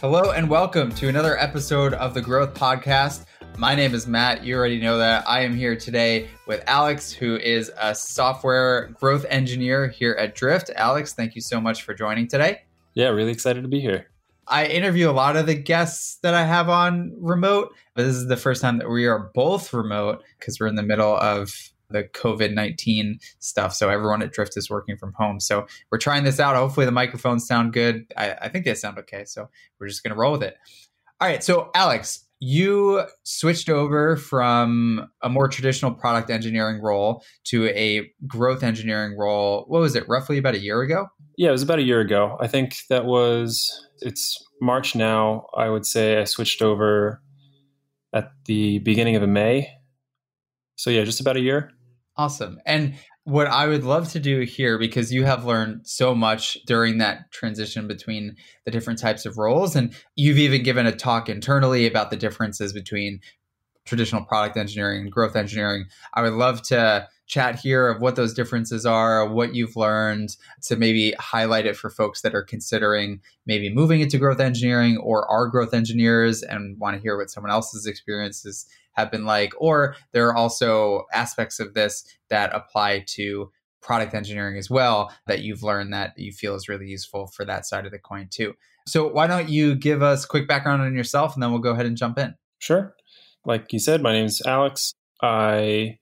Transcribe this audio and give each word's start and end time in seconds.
Hello 0.00 0.30
and 0.30 0.48
welcome 0.48 0.90
to 0.92 1.08
another 1.10 1.38
episode 1.38 1.92
of 1.92 2.14
the 2.14 2.22
Growth 2.22 2.54
Podcast. 2.54 3.26
My 3.58 3.74
name 3.74 3.94
is 3.94 4.06
Matt. 4.06 4.42
You 4.42 4.56
already 4.56 4.80
know 4.80 4.96
that. 4.96 5.28
I 5.28 5.42
am 5.42 5.54
here 5.54 5.76
today 5.76 6.30
with 6.46 6.64
Alex, 6.66 7.12
who 7.12 7.36
is 7.36 7.70
a 7.78 7.94
software 7.94 8.86
growth 8.98 9.26
engineer 9.28 9.88
here 9.88 10.12
at 10.12 10.34
Drift. 10.34 10.70
Alex, 10.74 11.12
thank 11.12 11.34
you 11.34 11.42
so 11.42 11.60
much 11.60 11.82
for 11.82 11.92
joining 11.92 12.28
today. 12.28 12.62
Yeah, 12.94 13.08
really 13.08 13.30
excited 13.30 13.60
to 13.60 13.68
be 13.68 13.78
here. 13.78 14.06
I 14.46 14.64
interview 14.64 15.10
a 15.10 15.12
lot 15.12 15.36
of 15.36 15.44
the 15.44 15.54
guests 15.54 16.16
that 16.22 16.32
I 16.32 16.46
have 16.46 16.70
on 16.70 17.12
remote, 17.18 17.74
but 17.94 18.06
this 18.06 18.16
is 18.16 18.26
the 18.26 18.38
first 18.38 18.62
time 18.62 18.78
that 18.78 18.88
we 18.88 19.06
are 19.06 19.30
both 19.34 19.70
remote 19.74 20.24
because 20.38 20.58
we're 20.58 20.68
in 20.68 20.76
the 20.76 20.82
middle 20.82 21.14
of 21.14 21.52
the 21.90 22.04
COVID 22.04 22.54
19 22.54 23.18
stuff. 23.38 23.74
So 23.74 23.88
everyone 23.88 24.22
at 24.22 24.32
Drift 24.32 24.56
is 24.56 24.70
working 24.70 24.96
from 24.96 25.12
home. 25.14 25.40
So 25.40 25.66
we're 25.90 25.98
trying 25.98 26.24
this 26.24 26.40
out. 26.40 26.56
Hopefully 26.56 26.86
the 26.86 26.92
microphones 26.92 27.46
sound 27.46 27.72
good. 27.72 28.06
I, 28.16 28.32
I 28.42 28.48
think 28.48 28.64
they 28.64 28.74
sound 28.74 28.98
okay. 28.98 29.24
So 29.24 29.48
we're 29.78 29.88
just 29.88 30.02
going 30.02 30.14
to 30.14 30.18
roll 30.18 30.32
with 30.32 30.42
it. 30.42 30.56
All 31.20 31.28
right. 31.28 31.44
So, 31.44 31.70
Alex, 31.74 32.26
you 32.40 33.04
switched 33.24 33.68
over 33.68 34.16
from 34.16 35.06
a 35.20 35.28
more 35.28 35.48
traditional 35.48 35.92
product 35.92 36.30
engineering 36.30 36.80
role 36.80 37.22
to 37.44 37.66
a 37.68 38.10
growth 38.26 38.62
engineering 38.62 39.18
role. 39.18 39.66
What 39.68 39.80
was 39.80 39.94
it, 39.94 40.08
roughly 40.08 40.38
about 40.38 40.54
a 40.54 40.58
year 40.58 40.80
ago? 40.80 41.08
Yeah, 41.36 41.50
it 41.50 41.52
was 41.52 41.62
about 41.62 41.78
a 41.78 41.82
year 41.82 42.00
ago. 42.00 42.38
I 42.40 42.46
think 42.46 42.76
that 42.88 43.04
was, 43.04 43.86
it's 44.00 44.42
March 44.62 44.94
now. 44.94 45.46
I 45.54 45.68
would 45.68 45.84
say 45.84 46.18
I 46.18 46.24
switched 46.24 46.62
over 46.62 47.20
at 48.14 48.32
the 48.46 48.78
beginning 48.78 49.16
of 49.16 49.28
May. 49.28 49.68
So, 50.76 50.88
yeah, 50.88 51.04
just 51.04 51.20
about 51.20 51.36
a 51.36 51.40
year. 51.40 51.70
Awesome. 52.20 52.60
And 52.66 52.96
what 53.24 53.46
I 53.46 53.66
would 53.66 53.82
love 53.82 54.12
to 54.12 54.20
do 54.20 54.40
here, 54.40 54.76
because 54.76 55.10
you 55.10 55.24
have 55.24 55.46
learned 55.46 55.86
so 55.86 56.14
much 56.14 56.58
during 56.66 56.98
that 56.98 57.30
transition 57.32 57.88
between 57.88 58.36
the 58.66 58.70
different 58.70 58.98
types 58.98 59.24
of 59.24 59.38
roles, 59.38 59.74
and 59.74 59.94
you've 60.16 60.36
even 60.36 60.62
given 60.62 60.84
a 60.84 60.92
talk 60.92 61.30
internally 61.30 61.86
about 61.86 62.10
the 62.10 62.18
differences 62.18 62.74
between 62.74 63.20
traditional 63.86 64.22
product 64.22 64.58
engineering 64.58 65.00
and 65.00 65.10
growth 65.10 65.34
engineering. 65.34 65.86
I 66.12 66.20
would 66.20 66.34
love 66.34 66.60
to 66.64 67.08
chat 67.26 67.58
here 67.58 67.88
of 67.88 68.02
what 68.02 68.16
those 68.16 68.34
differences 68.34 68.84
are, 68.84 69.26
what 69.26 69.54
you've 69.54 69.76
learned, 69.76 70.36
to 70.64 70.76
maybe 70.76 71.14
highlight 71.18 71.64
it 71.64 71.74
for 71.74 71.88
folks 71.88 72.20
that 72.20 72.34
are 72.34 72.42
considering 72.42 73.22
maybe 73.46 73.72
moving 73.72 74.02
into 74.02 74.18
growth 74.18 74.40
engineering 74.40 74.98
or 74.98 75.26
are 75.30 75.46
growth 75.46 75.72
engineers 75.72 76.42
and 76.42 76.78
want 76.78 76.96
to 76.96 77.00
hear 77.00 77.16
what 77.16 77.30
someone 77.30 77.50
else's 77.50 77.86
experiences 77.86 78.66
have 79.00 79.10
been 79.10 79.24
like. 79.24 79.52
Or 79.58 79.96
there 80.12 80.28
are 80.28 80.36
also 80.36 81.04
aspects 81.12 81.58
of 81.58 81.74
this 81.74 82.04
that 82.28 82.54
apply 82.54 83.04
to 83.14 83.50
product 83.82 84.14
engineering 84.14 84.58
as 84.58 84.70
well 84.70 85.12
that 85.26 85.40
you've 85.40 85.62
learned 85.62 85.92
that 85.92 86.12
you 86.16 86.32
feel 86.32 86.54
is 86.54 86.68
really 86.68 86.86
useful 86.86 87.26
for 87.26 87.44
that 87.44 87.66
side 87.66 87.86
of 87.86 87.92
the 87.92 87.98
coin 87.98 88.28
too. 88.30 88.54
So 88.86 89.08
why 89.08 89.26
don't 89.26 89.48
you 89.48 89.74
give 89.74 90.02
us 90.02 90.26
quick 90.26 90.46
background 90.46 90.82
on 90.82 90.94
yourself 90.94 91.34
and 91.34 91.42
then 91.42 91.50
we'll 91.50 91.60
go 91.60 91.72
ahead 91.72 91.86
and 91.86 91.96
jump 91.96 92.18
in. 92.18 92.34
Sure. 92.58 92.94
Like 93.44 93.72
you 93.72 93.78
said, 93.78 94.02
my 94.02 94.12
name 94.12 94.26
is 94.26 94.42
Alex. 94.44 94.92
I 95.22 95.98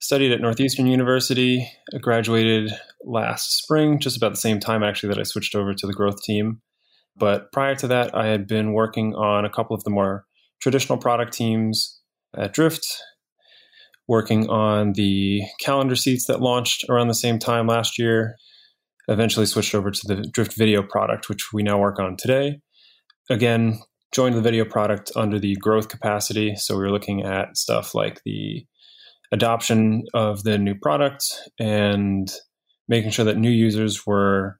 studied 0.00 0.32
at 0.32 0.40
Northeastern 0.40 0.86
University, 0.86 1.68
I 1.94 1.98
graduated 1.98 2.72
last 3.04 3.58
spring, 3.58 3.98
just 3.98 4.16
about 4.16 4.30
the 4.30 4.36
same 4.36 4.60
time 4.60 4.82
actually 4.82 5.08
that 5.10 5.18
I 5.18 5.24
switched 5.24 5.54
over 5.54 5.74
to 5.74 5.86
the 5.86 5.92
growth 5.92 6.22
team. 6.22 6.60
But 7.16 7.50
prior 7.52 7.74
to 7.76 7.88
that, 7.88 8.14
I 8.14 8.26
had 8.26 8.46
been 8.46 8.74
working 8.74 9.14
on 9.14 9.44
a 9.44 9.50
couple 9.50 9.74
of 9.74 9.82
the 9.84 9.90
more 9.90 10.24
traditional 10.60 10.98
product 10.98 11.32
teams 11.32 11.97
at 12.36 12.52
Drift, 12.52 12.86
working 14.06 14.48
on 14.48 14.92
the 14.92 15.42
calendar 15.60 15.96
seats 15.96 16.26
that 16.26 16.40
launched 16.40 16.84
around 16.88 17.08
the 17.08 17.14
same 17.14 17.38
time 17.38 17.66
last 17.66 17.98
year. 17.98 18.36
Eventually 19.08 19.46
switched 19.46 19.74
over 19.74 19.90
to 19.90 20.06
the 20.06 20.28
Drift 20.32 20.54
video 20.56 20.82
product, 20.82 21.28
which 21.28 21.52
we 21.52 21.62
now 21.62 21.78
work 21.78 21.98
on 21.98 22.16
today. 22.16 22.60
Again, 23.30 23.80
joined 24.12 24.34
the 24.34 24.42
video 24.42 24.64
product 24.64 25.10
under 25.16 25.38
the 25.38 25.56
growth 25.56 25.88
capacity. 25.88 26.56
So 26.56 26.76
we 26.76 26.82
were 26.82 26.90
looking 26.90 27.22
at 27.22 27.56
stuff 27.56 27.94
like 27.94 28.20
the 28.24 28.66
adoption 29.32 30.04
of 30.14 30.42
the 30.44 30.58
new 30.58 30.74
product 30.74 31.24
and 31.58 32.30
making 32.88 33.10
sure 33.10 33.24
that 33.26 33.36
new 33.36 33.50
users 33.50 34.06
were 34.06 34.58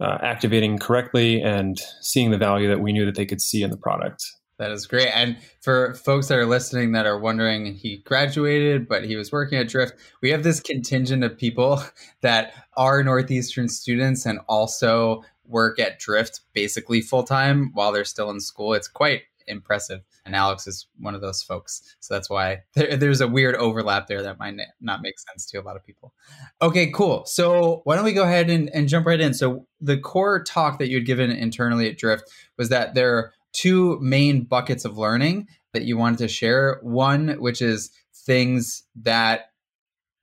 uh, 0.00 0.18
activating 0.22 0.78
correctly 0.78 1.42
and 1.42 1.78
seeing 2.00 2.30
the 2.30 2.38
value 2.38 2.68
that 2.68 2.80
we 2.80 2.92
knew 2.92 3.04
that 3.04 3.14
they 3.14 3.26
could 3.26 3.40
see 3.40 3.62
in 3.62 3.70
the 3.70 3.76
product. 3.76 4.22
That 4.58 4.72
is 4.72 4.86
great. 4.86 5.08
And 5.14 5.38
for 5.60 5.94
folks 5.94 6.26
that 6.28 6.38
are 6.38 6.46
listening 6.46 6.92
that 6.92 7.06
are 7.06 7.18
wondering, 7.18 7.74
he 7.74 7.98
graduated, 7.98 8.88
but 8.88 9.04
he 9.04 9.14
was 9.14 9.30
working 9.30 9.58
at 9.58 9.68
Drift. 9.68 9.94
We 10.20 10.30
have 10.30 10.42
this 10.42 10.60
contingent 10.60 11.22
of 11.22 11.38
people 11.38 11.82
that 12.22 12.52
are 12.76 13.02
Northeastern 13.02 13.68
students 13.68 14.26
and 14.26 14.40
also 14.48 15.22
work 15.44 15.78
at 15.78 16.00
Drift 16.00 16.40
basically 16.52 17.00
full 17.00 17.22
time 17.22 17.70
while 17.72 17.92
they're 17.92 18.04
still 18.04 18.30
in 18.30 18.40
school. 18.40 18.74
It's 18.74 18.88
quite 18.88 19.22
impressive. 19.48 20.02
And 20.26 20.34
Alex 20.34 20.66
is 20.66 20.86
one 20.98 21.14
of 21.14 21.20
those 21.20 21.42
folks. 21.42 21.96
So 22.00 22.14
that's 22.14 22.28
why 22.28 22.62
there, 22.74 22.96
there's 22.96 23.20
a 23.20 23.28
weird 23.28 23.54
overlap 23.54 24.08
there 24.08 24.22
that 24.22 24.38
might 24.38 24.56
not 24.80 25.02
make 25.02 25.18
sense 25.18 25.46
to 25.46 25.58
a 25.58 25.62
lot 25.62 25.76
of 25.76 25.84
people. 25.84 26.12
Okay, 26.60 26.90
cool. 26.90 27.24
So 27.26 27.82
why 27.84 27.96
don't 27.96 28.04
we 28.04 28.12
go 28.12 28.24
ahead 28.24 28.50
and, 28.50 28.70
and 28.74 28.88
jump 28.88 29.06
right 29.06 29.20
in? 29.20 29.34
So 29.34 29.66
the 29.80 29.98
core 29.98 30.42
talk 30.42 30.78
that 30.78 30.88
you 30.88 30.96
had 30.96 31.06
given 31.06 31.30
internally 31.30 31.88
at 31.88 31.96
Drift 31.96 32.24
was 32.56 32.68
that 32.68 32.94
there 32.94 33.32
two 33.52 33.98
main 34.00 34.44
buckets 34.44 34.84
of 34.84 34.98
learning 34.98 35.48
that 35.72 35.84
you 35.84 35.96
wanted 35.96 36.18
to 36.18 36.28
share. 36.28 36.78
One, 36.82 37.40
which 37.40 37.62
is 37.62 37.90
things 38.26 38.84
that 39.02 39.50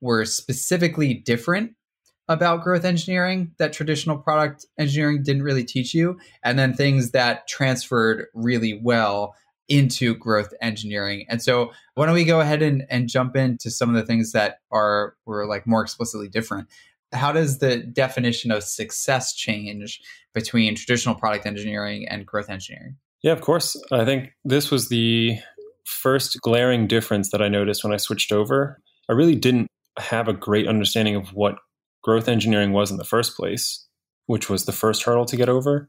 were 0.00 0.24
specifically 0.24 1.14
different 1.14 1.72
about 2.28 2.62
growth 2.62 2.84
engineering 2.84 3.52
that 3.58 3.72
traditional 3.72 4.18
product 4.18 4.66
engineering 4.78 5.22
didn't 5.22 5.44
really 5.44 5.64
teach 5.64 5.94
you, 5.94 6.18
and 6.42 6.58
then 6.58 6.74
things 6.74 7.12
that 7.12 7.46
transferred 7.46 8.26
really 8.34 8.80
well 8.82 9.34
into 9.68 10.14
growth 10.14 10.52
engineering. 10.60 11.24
And 11.28 11.42
so 11.42 11.72
why 11.94 12.06
don't 12.06 12.14
we 12.14 12.24
go 12.24 12.40
ahead 12.40 12.62
and, 12.62 12.84
and 12.88 13.08
jump 13.08 13.36
into 13.36 13.70
some 13.70 13.88
of 13.88 13.96
the 13.96 14.06
things 14.06 14.32
that 14.32 14.60
are 14.70 15.16
were 15.24 15.46
like 15.46 15.66
more 15.66 15.82
explicitly 15.82 16.28
different. 16.28 16.68
How 17.12 17.32
does 17.32 17.58
the 17.58 17.78
definition 17.78 18.50
of 18.50 18.62
success 18.62 19.34
change 19.34 20.00
between 20.34 20.74
traditional 20.74 21.14
product 21.14 21.46
engineering 21.46 22.06
and 22.08 22.26
growth 22.26 22.50
engineering? 22.50 22.96
Yeah, 23.26 23.32
of 23.32 23.40
course. 23.40 23.76
I 23.90 24.04
think 24.04 24.30
this 24.44 24.70
was 24.70 24.88
the 24.88 25.36
first 25.84 26.40
glaring 26.42 26.86
difference 26.86 27.30
that 27.30 27.42
I 27.42 27.48
noticed 27.48 27.82
when 27.82 27.92
I 27.92 27.96
switched 27.96 28.30
over. 28.30 28.80
I 29.08 29.14
really 29.14 29.34
didn't 29.34 29.66
have 29.98 30.28
a 30.28 30.32
great 30.32 30.68
understanding 30.68 31.16
of 31.16 31.30
what 31.30 31.56
growth 32.04 32.28
engineering 32.28 32.72
was 32.72 32.92
in 32.92 32.98
the 32.98 33.04
first 33.04 33.36
place, 33.36 33.84
which 34.26 34.48
was 34.48 34.64
the 34.64 34.70
first 34.70 35.02
hurdle 35.02 35.24
to 35.24 35.36
get 35.36 35.48
over. 35.48 35.88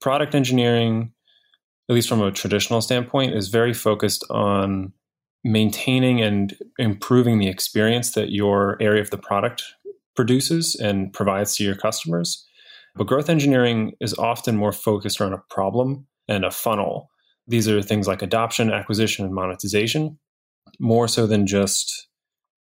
Product 0.00 0.34
engineering, 0.34 1.12
at 1.90 1.94
least 1.94 2.08
from 2.08 2.22
a 2.22 2.32
traditional 2.32 2.80
standpoint, 2.80 3.34
is 3.34 3.48
very 3.48 3.74
focused 3.74 4.24
on 4.30 4.94
maintaining 5.44 6.22
and 6.22 6.56
improving 6.78 7.38
the 7.38 7.48
experience 7.48 8.12
that 8.12 8.32
your 8.32 8.78
area 8.80 9.02
of 9.02 9.10
the 9.10 9.18
product 9.18 9.62
produces 10.16 10.74
and 10.76 11.12
provides 11.12 11.54
to 11.56 11.64
your 11.64 11.76
customers. 11.76 12.46
But 12.96 13.08
growth 13.08 13.28
engineering 13.28 13.92
is 14.00 14.14
often 14.14 14.56
more 14.56 14.72
focused 14.72 15.20
around 15.20 15.34
a 15.34 15.42
problem 15.50 16.06
and 16.28 16.44
a 16.44 16.50
funnel. 16.50 17.10
These 17.46 17.68
are 17.68 17.82
things 17.82 18.06
like 18.06 18.22
adoption, 18.22 18.72
acquisition, 18.72 19.24
and 19.24 19.34
monetization, 19.34 20.18
more 20.78 21.08
so 21.08 21.26
than 21.26 21.46
just 21.46 22.08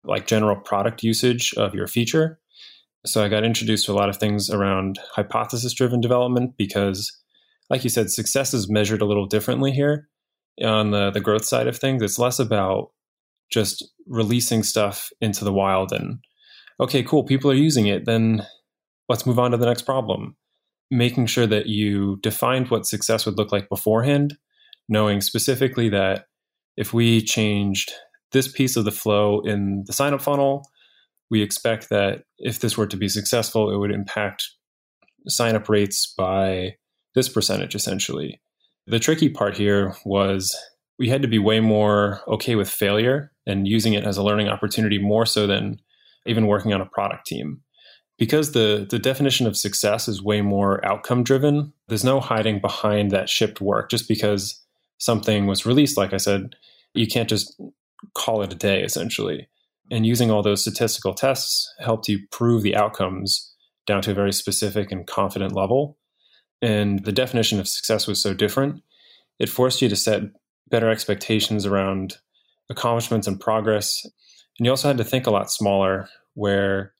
like 0.04 0.28
general 0.28 0.56
product 0.56 1.04
usage 1.04 1.54
of 1.56 1.76
your 1.76 1.88
feature. 1.88 2.40
So 3.06 3.24
I 3.24 3.30
got 3.30 3.44
introduced 3.44 3.86
to 3.86 3.92
a 3.92 3.94
lot 3.94 4.10
of 4.10 4.18
things 4.18 4.50
around 4.50 5.00
hypothesis 5.14 5.74
driven 5.74 6.02
development 6.02 6.56
because, 6.58 7.12
like 7.70 7.84
you 7.84 7.90
said, 7.90 8.10
success 8.10 8.54
is 8.54 8.70
measured 8.70 9.02
a 9.02 9.06
little 9.06 9.26
differently 9.26 9.72
here 9.72 10.08
on 10.64 10.92
the, 10.92 11.12
the 11.12 11.22
growth 11.22 11.46
side 11.46 11.68
of 11.68 11.78
things. 11.78 12.02
It's 12.04 12.20
less 12.20 12.40
about 12.40 12.92
just 13.52 13.88
releasing 14.08 14.64
stuff 14.64 15.10
into 15.20 15.44
the 15.44 15.54
wild 15.54 15.92
and, 15.92 16.20
okay, 16.80 17.04
cool, 17.04 17.24
people 17.24 17.52
are 17.52 17.56
using 17.56 17.88
it, 17.88 18.06
then 18.06 18.46
let's 19.10 19.26
move 19.26 19.40
on 19.40 19.52
to 19.52 19.58
the 19.58 19.66
next 19.66 19.84
problem 19.84 20.36
making 20.92 21.26
sure 21.26 21.48
that 21.48 21.68
you 21.68 22.20
defined 22.22 22.70
what 22.70 22.86
success 22.86 23.26
would 23.26 23.38
look 23.38 23.52
like 23.52 23.70
beforehand, 23.70 24.38
knowing 24.90 25.22
specifically 25.22 25.90
that 25.90 26.26
if 26.76 26.94
we 26.94 27.22
changed 27.22 27.92
this 28.34 28.52
piece 28.52 28.76
of 28.76 28.86
the 28.86 28.92
flow 28.92 29.40
in 29.42 29.84
the 29.88 29.94
sign 29.94 30.14
up 30.14 30.22
funnel, 30.22 30.70
we 31.30 31.42
expect 31.42 31.90
that 31.90 32.24
if 32.38 32.60
this 32.60 32.78
were 32.78 32.88
to 32.88 32.98
be 32.98 33.08
successful, 33.08 33.74
it 33.74 33.78
would 33.78 33.92
impact 33.92 34.50
sign 35.28 35.56
up 35.56 35.70
rates 35.70 36.14
by 36.18 36.76
this 37.16 37.30
percentage 37.30 37.74
essentially. 37.74 38.42
The 38.88 39.00
tricky 39.00 39.30
part 39.30 39.56
here 39.56 39.96
was 40.04 40.56
we 41.00 41.10
had 41.10 41.22
to 41.22 41.28
be 41.28 41.40
way 41.40 41.60
more 41.60 42.22
okay 42.28 42.56
with 42.56 42.70
failure 42.70 43.32
and 43.46 43.68
using 43.68 43.94
it 43.94 44.04
as 44.04 44.18
a 44.18 44.24
learning 44.24 44.50
opportunity 44.50 44.98
more 44.98 45.26
so 45.26 45.48
than 45.48 45.78
even 46.26 46.48
working 46.48 46.74
on 46.74 46.82
a 46.82 46.86
product 46.86 47.26
team 47.26 47.62
because 48.22 48.52
the 48.52 48.86
the 48.88 49.00
definition 49.00 49.48
of 49.48 49.58
success 49.58 50.08
is 50.08 50.22
way 50.22 50.42
more 50.42 50.86
outcome 50.86 51.24
driven 51.24 51.74
there's 51.88 52.04
no 52.04 52.20
hiding 52.20 52.62
behind 52.62 53.10
that 53.10 53.28
shipped 53.28 53.60
work. 53.60 53.90
Just 53.90 54.08
because 54.08 54.64
something 55.00 55.48
was 55.48 55.66
released 55.66 55.98
like 55.98 56.14
i 56.14 56.18
said 56.18 56.56
you 56.94 57.08
can't 57.08 57.30
just 57.30 57.60
call 58.14 58.42
it 58.42 58.54
a 58.54 58.56
day 58.56 58.84
essentially. 58.84 59.48
And 59.90 60.06
using 60.06 60.32
all 60.32 60.42
those 60.42 60.62
statistical 60.62 61.14
tests 61.14 61.72
helped 61.80 62.08
you 62.08 62.20
prove 62.32 62.64
the 62.64 62.76
outcomes 62.76 63.54
down 63.86 64.02
to 64.04 64.12
a 64.12 64.16
very 64.16 64.32
specific 64.32 64.92
and 64.92 65.06
confident 65.06 65.54
level. 65.54 65.98
And 66.62 67.04
the 67.04 67.12
definition 67.12 67.60
of 67.60 67.68
success 67.68 68.08
was 68.08 68.22
so 68.22 68.34
different, 68.34 68.82
it 69.40 69.50
forced 69.50 69.82
you 69.82 69.90
to 69.90 69.96
set 69.96 70.22
better 70.70 70.90
expectations 70.90 71.66
around 71.66 72.18
accomplishments 72.70 73.28
and 73.28 73.40
progress. 73.40 74.00
And 74.58 74.66
you 74.66 74.72
also 74.72 74.88
had 74.88 74.98
to 74.98 75.04
think 75.04 75.28
a 75.28 75.32
lot 75.32 75.52
smaller, 75.52 76.08
where 76.36 76.94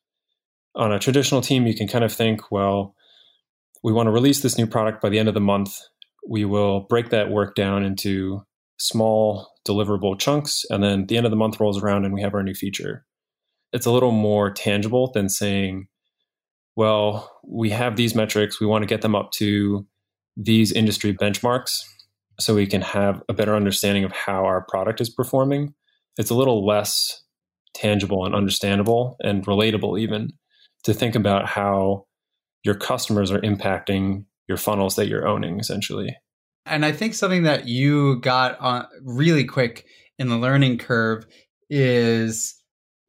on 0.76 0.92
a 0.92 1.00
traditional 1.00 1.42
team, 1.42 1.68
you 1.68 1.76
can 1.76 1.88
kind 1.88 2.04
of 2.04 2.14
think, 2.14 2.52
well, 2.52 2.96
we 3.84 3.94
want 3.94 4.08
to 4.08 4.12
release 4.12 4.42
this 4.42 4.58
new 4.58 4.68
product 4.68 5.02
by 5.02 5.10
the 5.10 5.20
end 5.20 5.28
of 5.28 5.34
the 5.34 5.42
month. 5.42 5.78
We 6.28 6.46
will 6.46 6.82
break 6.82 7.10
that 7.10 7.30
work 7.30 7.56
down 7.56 7.84
into 7.84 8.44
small 8.78 9.52
deliverable 9.68 10.20
chunks. 10.20 10.66
And 10.70 10.84
then 10.84 11.06
the 11.08 11.18
end 11.18 11.26
of 11.26 11.32
the 11.32 11.36
month 11.36 11.60
rolls 11.60 11.82
around 11.82 12.06
and 12.06 12.14
we 12.14 12.22
have 12.22 12.34
our 12.34 12.44
new 12.44 12.54
feature. 12.54 13.06
It's 13.74 13.86
a 13.86 13.92
little 13.92 14.12
more 14.12 14.52
tangible 14.52 15.12
than 15.12 15.30
saying, 15.30 15.88
well, 16.76 17.32
we 17.48 17.70
have 17.72 17.96
these 17.96 18.16
metrics. 18.16 18.60
We 18.60 18.68
want 18.68 18.82
to 18.82 18.88
get 18.88 19.02
them 19.02 19.16
up 19.16 19.32
to 19.34 19.86
these 20.38 20.72
industry 20.72 21.14
benchmarks 21.14 21.82
so 22.40 22.56
we 22.56 22.66
can 22.66 22.82
have 22.82 23.22
a 23.30 23.34
better 23.34 23.56
understanding 23.56 24.04
of 24.04 24.12
how 24.12 24.46
our 24.46 24.66
product 24.68 25.02
is 25.02 25.10
performing. 25.10 25.74
It's 26.18 26.32
a 26.32 26.36
little 26.36 26.66
less 26.66 27.24
tangible 27.74 28.26
and 28.26 28.36
understandable 28.36 29.16
and 29.22 29.46
relatable, 29.46 30.00
even 30.00 30.30
to 30.84 30.94
think 30.94 31.16
about 31.16 31.48
how 31.48 32.06
your 32.64 32.76
customers 32.76 33.32
are 33.32 33.42
impacting 33.42 34.26
your 34.48 34.58
funnels 34.58 34.96
that 34.96 35.08
you're 35.08 35.28
owning 35.28 35.60
essentially. 35.60 36.16
And 36.66 36.86
I 36.86 36.92
think 36.92 37.14
something 37.14 37.44
that 37.44 37.68
you 37.68 38.20
got 38.22 38.60
on 38.60 38.86
really 39.04 39.46
quick 39.46 39.86
in 40.20 40.30
the 40.30 40.38
learning 40.38 40.78
curve 40.78 41.26
is 41.70 42.56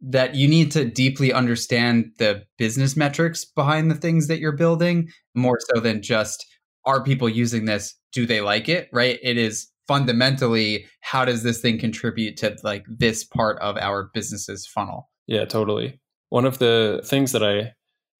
that 0.01 0.35
you 0.35 0.49
need 0.49 0.73
to 0.73 0.85
deeply 0.85 1.33
understand 1.33 2.13
the 2.19 2.45
business 2.59 2.97
metrics 2.97 3.45
behind 3.45 3.91
the 3.91 3.95
things 3.95 4.27
that 4.29 4.41
you're 4.41 4.57
building 4.57 5.09
more 5.35 5.59
so 5.73 5.81
than 5.81 6.03
just 6.03 6.45
are 6.85 7.05
people 7.05 7.29
using 7.29 7.67
this? 7.67 7.95
Do 8.13 8.27
they 8.27 8.41
like 8.41 8.69
it? 8.69 8.89
Right? 8.93 9.19
It 9.23 9.37
is 9.37 9.69
fundamentally 9.87 10.87
how 11.01 11.25
does 11.25 11.43
this 11.43 11.61
thing 11.61 11.79
contribute 11.79 12.37
to 12.39 12.57
like 12.63 12.85
this 12.89 13.25
part 13.25 13.61
of 13.61 13.77
our 13.77 14.11
business's 14.15 14.67
funnel? 14.67 15.09
Yeah 15.27 15.45
totally 15.45 16.01
one 16.33 16.47
of 16.47 16.59
the 16.59 17.03
things 17.05 17.33
that 17.33 17.43
i 17.43 17.71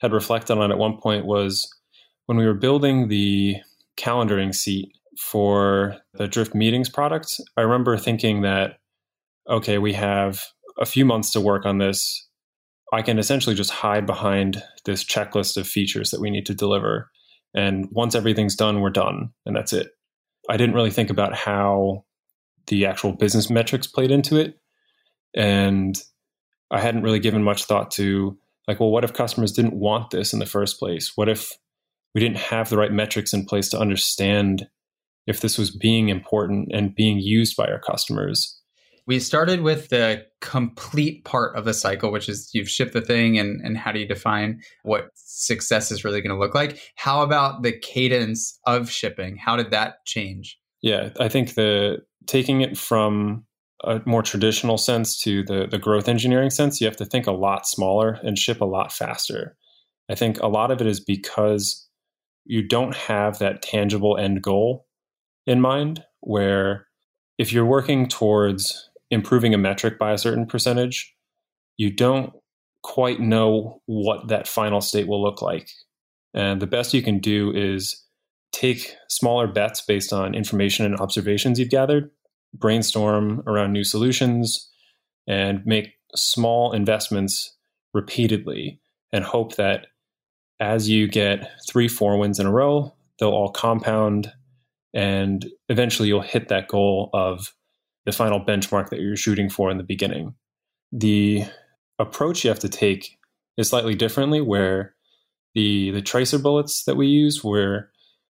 had 0.03 0.13
reflected 0.13 0.59
on 0.59 0.71
at 0.71 0.77
one 0.77 0.99
point 0.99 1.25
was 1.25 1.67
when 2.27 2.37
we 2.37 2.45
were 2.45 2.53
building 2.53 3.09
the 3.09 3.57
calendaring 3.97 4.55
seat 4.55 4.93
for 5.19 5.97
the 6.13 6.29
Drift 6.29 6.55
Meetings 6.55 6.91
product, 6.91 7.41
I 7.57 7.63
remember 7.63 7.97
thinking 7.97 8.43
that, 8.43 8.79
okay, 9.49 9.79
we 9.79 9.95
have 9.95 10.43
a 10.79 10.85
few 10.85 11.07
months 11.07 11.31
to 11.33 11.41
work 11.41 11.65
on 11.65 11.79
this. 11.79 12.29
I 12.93 13.01
can 13.01 13.19
essentially 13.19 13.55
just 13.55 13.71
hide 13.71 14.05
behind 14.05 14.63
this 14.85 15.05
checklist 15.05 15.57
of 15.57 15.67
features 15.67 16.11
that 16.11 16.21
we 16.21 16.31
need 16.31 16.45
to 16.47 16.55
deliver. 16.55 17.11
And 17.55 17.87
once 17.93 18.15
everything's 18.15 18.57
done, 18.57 18.81
we're 18.81 18.91
done. 18.91 19.31
And 19.47 19.57
that's 19.57 19.73
it. 19.73 19.89
I 20.51 20.59
didn't 20.59 20.75
really 20.75 20.91
think 20.91 21.09
about 21.09 21.35
how 21.35 22.05
the 22.67 22.85
actual 22.85 23.13
business 23.13 23.49
metrics 23.49 23.87
played 23.87 24.11
into 24.11 24.37
it. 24.37 24.59
And 25.35 25.99
I 26.73 26.81
hadn't 26.81 27.03
really 27.03 27.21
given 27.21 27.43
much 27.45 27.65
thought 27.65 27.91
to 27.93 28.37
like, 28.67 28.81
well, 28.81 28.91
what 28.91 29.05
if 29.05 29.13
customers 29.13 29.53
didn't 29.53 29.75
want 29.75 30.11
this 30.11 30.33
in 30.33 30.39
the 30.39 30.47
first 30.47 30.79
place? 30.79 31.13
What 31.15 31.29
if 31.29 31.53
we 32.15 32.21
didn't 32.21 32.39
have 32.39 32.71
the 32.71 32.77
right 32.77 32.93
metrics 32.93 33.33
in 33.33 33.45
place 33.45 33.69
to 33.71 33.79
understand 33.79 34.67
if 35.27 35.41
this 35.41 35.59
was 35.59 35.71
being 35.71 36.09
important 36.09 36.71
and 36.73 36.95
being 36.95 37.19
used 37.19 37.57
by 37.57 37.67
our 37.67 37.79
customers? 37.81 38.59
We 39.05 39.19
started 39.19 39.63
with 39.63 39.89
the 39.89 40.25
complete 40.41 41.25
part 41.25 41.57
of 41.57 41.65
the 41.65 41.75
cycle, 41.75 42.13
which 42.13 42.29
is 42.29 42.51
you've 42.55 42.69
shipped 42.69 42.93
the 42.93 43.01
thing 43.01 43.37
and, 43.37 43.61
and 43.61 43.77
how 43.77 43.91
do 43.91 43.99
you 43.99 44.07
define 44.07 44.61
what 44.85 45.09
success 45.15 45.91
is 45.91 46.05
really 46.05 46.21
going 46.21 46.35
to 46.35 46.39
look 46.39 46.55
like? 46.55 46.81
How 46.95 47.23
about 47.23 47.63
the 47.63 47.77
cadence 47.77 48.59
of 48.65 48.91
shipping? 48.91 49.37
How 49.37 49.57
did 49.57 49.73
that 49.73 50.05
change? 50.07 50.57
Yeah, 50.83 51.11
I 51.19 51.29
think 51.29 51.55
the 51.55 51.99
taking 52.27 52.61
it 52.61 52.79
from 52.79 53.45
a 53.85 54.01
more 54.07 54.23
traditional 54.23 54.79
sense 54.79 55.21
to 55.23 55.43
the, 55.45 55.67
the 55.71 55.79
growth 55.79 56.09
engineering 56.09 56.51
sense, 56.51 56.81
you 56.81 56.87
have 56.87 56.97
to 56.97 57.05
think 57.05 57.27
a 57.27 57.33
lot 57.33 57.67
smaller 57.67 58.19
and 58.23 58.39
ship 58.39 58.61
a 58.61 58.67
lot 58.67 58.93
faster. 58.93 59.57
I 60.11 60.15
think 60.15 60.41
a 60.41 60.49
lot 60.49 60.71
of 60.71 60.81
it 60.81 60.87
is 60.87 61.01
because 61.01 61.89
you 62.45 62.67
don't 62.67 62.95
have 62.95 63.39
that 63.39 63.63
tangible 63.63 64.19
end 64.19 64.43
goal 64.43 64.87
in 65.47 65.61
mind, 65.61 66.05
where 66.21 66.87
if 67.39 67.53
you're 67.53 67.67
working 67.67 68.09
towards 68.09 68.91
improving 69.11 69.55
a 69.55 69.59
metric 69.59 69.99
by 69.99 70.13
a 70.13 70.19
certain 70.19 70.47
percentage, 70.47 71.15
you 71.77 71.91
don't 71.91 72.33
quite 72.83 73.21
know 73.21 73.81
what 73.87 74.29
that 74.29 74.49
final 74.49 74.81
state 74.81 75.09
will 75.09 75.23
look 75.23 75.43
like. 75.43 75.69
And 76.35 76.61
the 76.61 76.67
best 76.67 76.95
you 76.95 77.03
can 77.03 77.19
do 77.19 77.53
is 77.55 78.05
take 78.53 78.95
smaller 79.09 79.47
bets 79.47 79.81
based 79.81 80.13
on 80.13 80.35
information 80.35 80.85
and 80.85 80.99
observations 81.01 81.59
you've 81.59 81.71
gathered 81.71 82.11
brainstorm 82.55 83.43
around 83.47 83.73
new 83.73 83.85
solutions 83.85 84.71
and 85.27 85.65
make 85.65 85.95
small 86.15 86.73
investments 86.73 87.57
repeatedly 87.95 88.81
and 89.13 89.25
hope 89.25 89.57
that 89.57 89.87
as 90.61 90.89
you 90.89 91.09
get 91.09 91.51
three, 91.69 91.89
four 91.89 92.19
wins 92.19 92.39
in 92.39 92.47
a 92.47 92.53
row, 92.53 92.95
they'll 93.19 93.31
all 93.31 93.51
compound 93.51 94.33
and 94.95 95.47
eventually 95.69 96.09
you'll 96.09 96.21
hit 96.21 96.49
that 96.49 96.69
goal 96.69 97.11
of 97.15 97.55
the 98.05 98.13
final 98.13 98.41
benchmark 98.41 98.91
that 98.91 99.01
you're 99.01 99.17
shooting 99.17 99.49
for 99.49 99.71
in 99.71 99.79
the 99.79 99.83
beginning. 99.83 100.35
The 100.93 101.45
approach 101.99 102.45
you 102.45 102.51
have 102.51 102.59
to 102.61 102.69
take 102.69 103.19
is 103.57 103.71
slightly 103.71 103.95
differently 103.95 104.41
where 104.41 104.95
the 105.55 105.91
the 105.91 106.03
tracer 106.03 106.39
bullets 106.39 106.85
that 106.85 106.97
we 106.97 107.07
use 107.07 107.45
were 107.45 107.91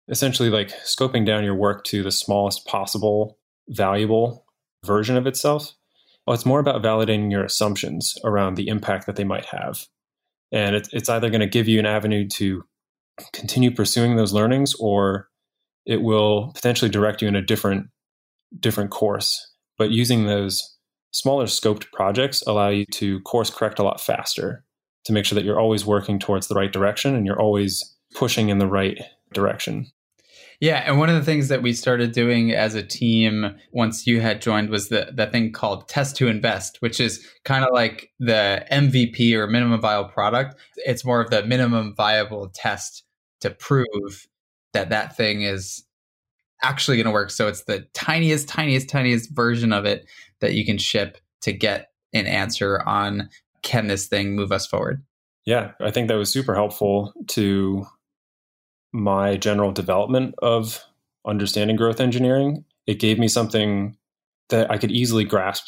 essentially 0.09 0.51
like 0.51 0.69
scoping 0.85 1.25
down 1.25 1.45
your 1.45 1.55
work 1.55 1.85
to 1.85 2.03
the 2.03 2.13
smallest 2.13 2.67
possible 2.67 3.39
valuable 3.69 4.45
version 4.85 5.17
of 5.17 5.27
itself. 5.27 5.75
Well, 6.27 6.35
it's 6.35 6.47
more 6.47 6.61
about 6.61 6.83
validating 6.83 7.31
your 7.31 7.45
assumptions 7.45 8.17
around 8.25 8.55
the 8.55 8.69
impact 8.69 9.07
that 9.07 9.17
they 9.17 9.25
might 9.25 9.47
have. 9.47 9.87
And 10.53 10.77
it, 10.77 10.89
it's 10.93 11.09
either 11.09 11.31
going 11.31 11.41
to 11.41 11.47
give 11.47 11.69
you 11.69 11.79
an 11.79 11.87
avenue 11.87 12.29
to 12.29 12.65
continue 13.33 13.71
pursuing 13.71 14.17
those 14.17 14.33
learnings 14.33 14.75
or 14.81 15.29
it 15.87 16.03
will 16.03 16.53
potentially 16.55 16.91
direct 16.91 17.23
you 17.23 17.29
in 17.29 17.37
a 17.37 17.43
different 17.43 17.89
different 18.59 18.91
course. 18.91 19.53
But 19.79 19.91
using 19.91 20.27
those 20.27 20.77
smaller 21.11 21.47
scoped 21.47 21.91
projects 21.93 22.43
allow 22.47 22.69
you 22.69 22.87
to 22.87 23.21
course 23.21 23.51
correct 23.51 23.79
a 23.79 23.83
lot 23.83 24.01
faster 24.01 24.65
to 25.05 25.13
make 25.13 25.25
sure 25.25 25.37
that 25.37 25.45
you're 25.45 25.61
always 25.61 25.85
working 25.85 26.19
towards 26.19 26.47
the 26.49 26.55
right 26.55 26.73
direction 26.73 27.15
and 27.15 27.27
you're 27.27 27.41
always 27.41 27.95
pushing 28.15 28.49
in 28.49 28.59
the 28.59 28.67
right 28.67 28.99
direction. 29.33 29.87
Yeah, 30.61 30.83
and 30.87 30.99
one 30.99 31.09
of 31.09 31.17
the 31.17 31.25
things 31.25 31.49
that 31.49 31.63
we 31.63 31.73
started 31.73 32.13
doing 32.13 32.53
as 32.53 32.75
a 32.75 32.83
team 32.83 33.57
once 33.73 34.07
you 34.07 34.21
had 34.21 34.41
joined 34.41 34.71
was 34.71 34.89
the 34.89 35.11
that 35.15 35.33
thing 35.33 35.53
called 35.53 35.89
test 35.89 36.17
to 36.17 36.29
invest, 36.29 36.81
which 36.81 37.01
is 37.01 37.27
kind 37.45 37.65
of 37.65 37.71
like 37.73 38.11
the 38.19 38.65
MVP 38.71 39.35
or 39.35 39.47
minimum 39.47 39.81
viable 39.81 40.09
product. 40.11 40.57
It's 40.77 41.05
more 41.05 41.21
of 41.21 41.31
the 41.31 41.45
minimum 41.45 41.95
viable 41.97 42.49
test 42.55 43.05
to 43.41 43.51
prove 43.51 44.27
that 44.73 44.91
that 44.91 45.17
thing 45.17 45.43
is 45.43 45.85
actually 46.63 46.97
going 46.97 47.07
to 47.07 47.13
work. 47.13 47.31
So 47.31 47.47
it's 47.47 47.65
the 47.65 47.87
tiniest, 47.93 48.49
tiniest, 48.49 48.89
tiniest 48.89 49.31
version 49.31 49.73
of 49.73 49.85
it 49.85 50.07
that 50.41 50.55
you 50.55 50.65
can 50.65 50.79
ship 50.79 51.19
to 51.43 51.53
get 51.53 51.91
an 52.13 52.27
answer 52.27 52.83
on 52.87 53.29
can 53.63 53.87
this 53.87 54.07
thing 54.07 54.35
move 54.35 54.53
us 54.53 54.67
forward. 54.67 55.03
Yeah, 55.45 55.73
I 55.81 55.91
think 55.91 56.09
that 56.09 56.15
was 56.15 56.31
super 56.31 56.55
helpful 56.55 57.13
to 57.29 57.87
my 58.95 59.37
general 59.37 59.73
development 59.73 60.37
of 60.41 60.85
understanding 61.27 61.75
growth 61.75 62.01
engineering, 62.01 62.65
it 62.87 63.01
gave 63.01 63.19
me 63.19 63.27
something 63.27 63.97
that 64.51 64.71
I 64.71 64.79
could 64.79 64.93
easily 64.93 65.25
grasp 65.25 65.67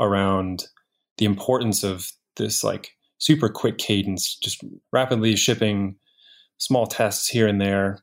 around 0.00 0.64
the 1.18 1.26
importance 1.26 1.84
of 1.84 2.10
this 2.36 2.64
like 2.64 2.92
super 3.18 3.50
quick 3.50 3.76
cadence, 3.76 4.38
just 4.42 4.64
rapidly 4.90 5.36
shipping 5.36 5.96
small 6.56 6.86
tests 6.86 7.28
here 7.28 7.46
and 7.46 7.60
there, 7.60 7.98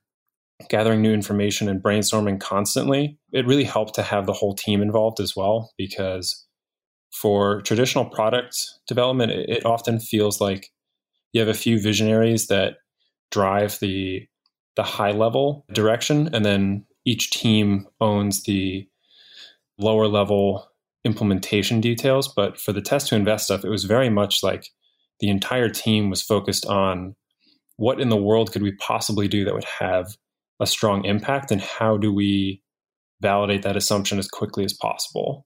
gathering 0.69 1.01
new 1.01 1.13
information 1.13 1.67
and 1.67 1.81
brainstorming 1.81 2.39
constantly. 2.39 3.17
It 3.33 3.47
really 3.47 3.63
helped 3.63 3.95
to 3.95 4.03
have 4.03 4.27
the 4.27 4.33
whole 4.33 4.53
team 4.53 4.83
involved 4.83 5.19
as 5.19 5.35
well 5.35 5.71
because 5.79 6.45
for 7.11 7.63
traditional 7.63 8.05
product 8.05 8.55
development, 8.87 9.31
it, 9.31 9.65
often 9.65 9.99
feels 9.99 10.39
like 10.39 10.69
you 11.33 11.39
have 11.41 11.49
a 11.49 11.55
few 11.55 11.81
visionaries 11.81 12.47
that 12.47 12.75
drive 13.31 13.79
the 13.79 14.27
the 14.75 14.83
high 14.83 15.11
level 15.11 15.65
direction, 15.73 16.29
and 16.33 16.45
then 16.45 16.85
each 17.05 17.31
team 17.31 17.87
owns 17.99 18.43
the 18.43 18.87
lower 19.77 20.07
level 20.07 20.67
implementation 21.05 21.81
details. 21.81 22.27
But 22.27 22.59
for 22.59 22.71
the 22.71 22.81
test 22.81 23.07
to 23.07 23.15
invest 23.15 23.45
stuff, 23.45 23.63
it 23.63 23.69
was 23.69 23.85
very 23.85 24.09
much 24.09 24.43
like 24.43 24.65
the 25.19 25.29
entire 25.29 25.69
team 25.69 26.09
was 26.09 26.21
focused 26.21 26.65
on 26.65 27.15
what 27.77 27.99
in 27.99 28.09
the 28.09 28.17
world 28.17 28.51
could 28.51 28.61
we 28.61 28.73
possibly 28.73 29.27
do 29.27 29.45
that 29.45 29.53
would 29.53 29.65
have 29.79 30.07
a 30.59 30.67
strong 30.67 31.05
impact, 31.05 31.51
and 31.51 31.61
how 31.61 31.97
do 31.97 32.13
we 32.13 32.61
validate 33.21 33.63
that 33.63 33.77
assumption 33.77 34.19
as 34.19 34.27
quickly 34.27 34.63
as 34.63 34.73
possible. 34.73 35.45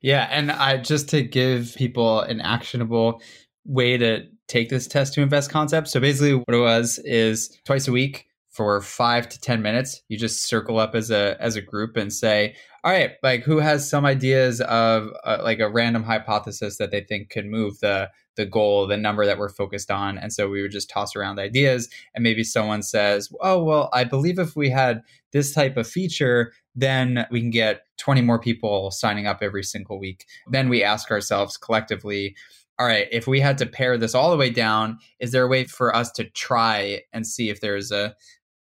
Yeah, 0.00 0.28
and 0.30 0.52
I 0.52 0.76
just 0.76 1.08
to 1.10 1.22
give 1.22 1.74
people 1.76 2.20
an 2.20 2.40
actionable 2.40 3.22
way 3.64 3.96
to 3.96 4.26
take 4.48 4.68
this 4.68 4.86
test 4.86 5.14
to 5.14 5.22
invest 5.22 5.50
concept. 5.50 5.88
So 5.88 5.98
basically 6.00 6.34
what 6.34 6.54
it 6.54 6.58
was 6.58 6.98
is 7.04 7.58
twice 7.64 7.88
a 7.88 7.92
week 7.92 8.26
for 8.54 8.80
five 8.80 9.28
to 9.28 9.40
ten 9.40 9.60
minutes 9.60 10.02
you 10.08 10.16
just 10.16 10.46
circle 10.46 10.78
up 10.78 10.94
as 10.94 11.10
a 11.10 11.36
as 11.40 11.56
a 11.56 11.60
group 11.60 11.96
and 11.96 12.12
say 12.12 12.54
all 12.84 12.92
right 12.92 13.12
like 13.22 13.42
who 13.42 13.58
has 13.58 13.88
some 13.88 14.06
ideas 14.06 14.60
of 14.62 15.08
uh, 15.24 15.38
like 15.42 15.58
a 15.58 15.68
random 15.68 16.04
hypothesis 16.04 16.78
that 16.78 16.90
they 16.90 17.00
think 17.00 17.30
could 17.30 17.46
move 17.46 17.78
the 17.80 18.08
the 18.36 18.46
goal 18.46 18.86
the 18.86 18.96
number 18.96 19.24
that 19.26 19.38
we're 19.38 19.48
focused 19.48 19.90
on? 19.90 20.18
And 20.18 20.32
so 20.32 20.48
we 20.48 20.60
would 20.62 20.72
just 20.72 20.90
toss 20.90 21.14
around 21.14 21.38
ideas 21.38 21.88
and 22.14 22.22
maybe 22.22 22.44
someone 22.44 22.82
says 22.82 23.28
oh 23.40 23.62
well 23.62 23.90
i 23.92 24.04
believe 24.04 24.38
if 24.38 24.56
we 24.56 24.70
had 24.70 25.02
this 25.32 25.52
type 25.52 25.76
of 25.76 25.86
feature 25.86 26.52
then 26.76 27.26
we 27.30 27.40
can 27.40 27.50
get 27.50 27.82
20 27.98 28.22
more 28.22 28.38
people 28.38 28.90
signing 28.90 29.26
up 29.26 29.38
every 29.42 29.62
single 29.62 29.98
week. 29.98 30.26
Then 30.50 30.68
we 30.68 30.82
ask 30.82 31.10
ourselves 31.10 31.56
collectively 31.56 32.34
all 32.76 32.86
right, 32.86 33.06
if 33.12 33.28
we 33.28 33.38
had 33.38 33.56
to 33.58 33.66
pare 33.66 33.96
this 33.96 34.16
all 34.16 34.32
the 34.32 34.36
way 34.36 34.50
down, 34.50 34.98
is 35.20 35.30
there 35.30 35.44
a 35.44 35.48
way 35.48 35.62
for 35.64 35.94
us 35.94 36.10
to 36.10 36.24
try 36.30 37.02
and 37.12 37.24
see 37.24 37.48
if 37.48 37.60
there's 37.60 37.92
a 37.92 38.16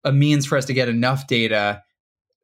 a 0.04 0.12
means 0.12 0.46
for 0.46 0.56
us 0.56 0.64
to 0.66 0.74
get 0.74 0.88
enough 0.88 1.26
data. 1.26 1.82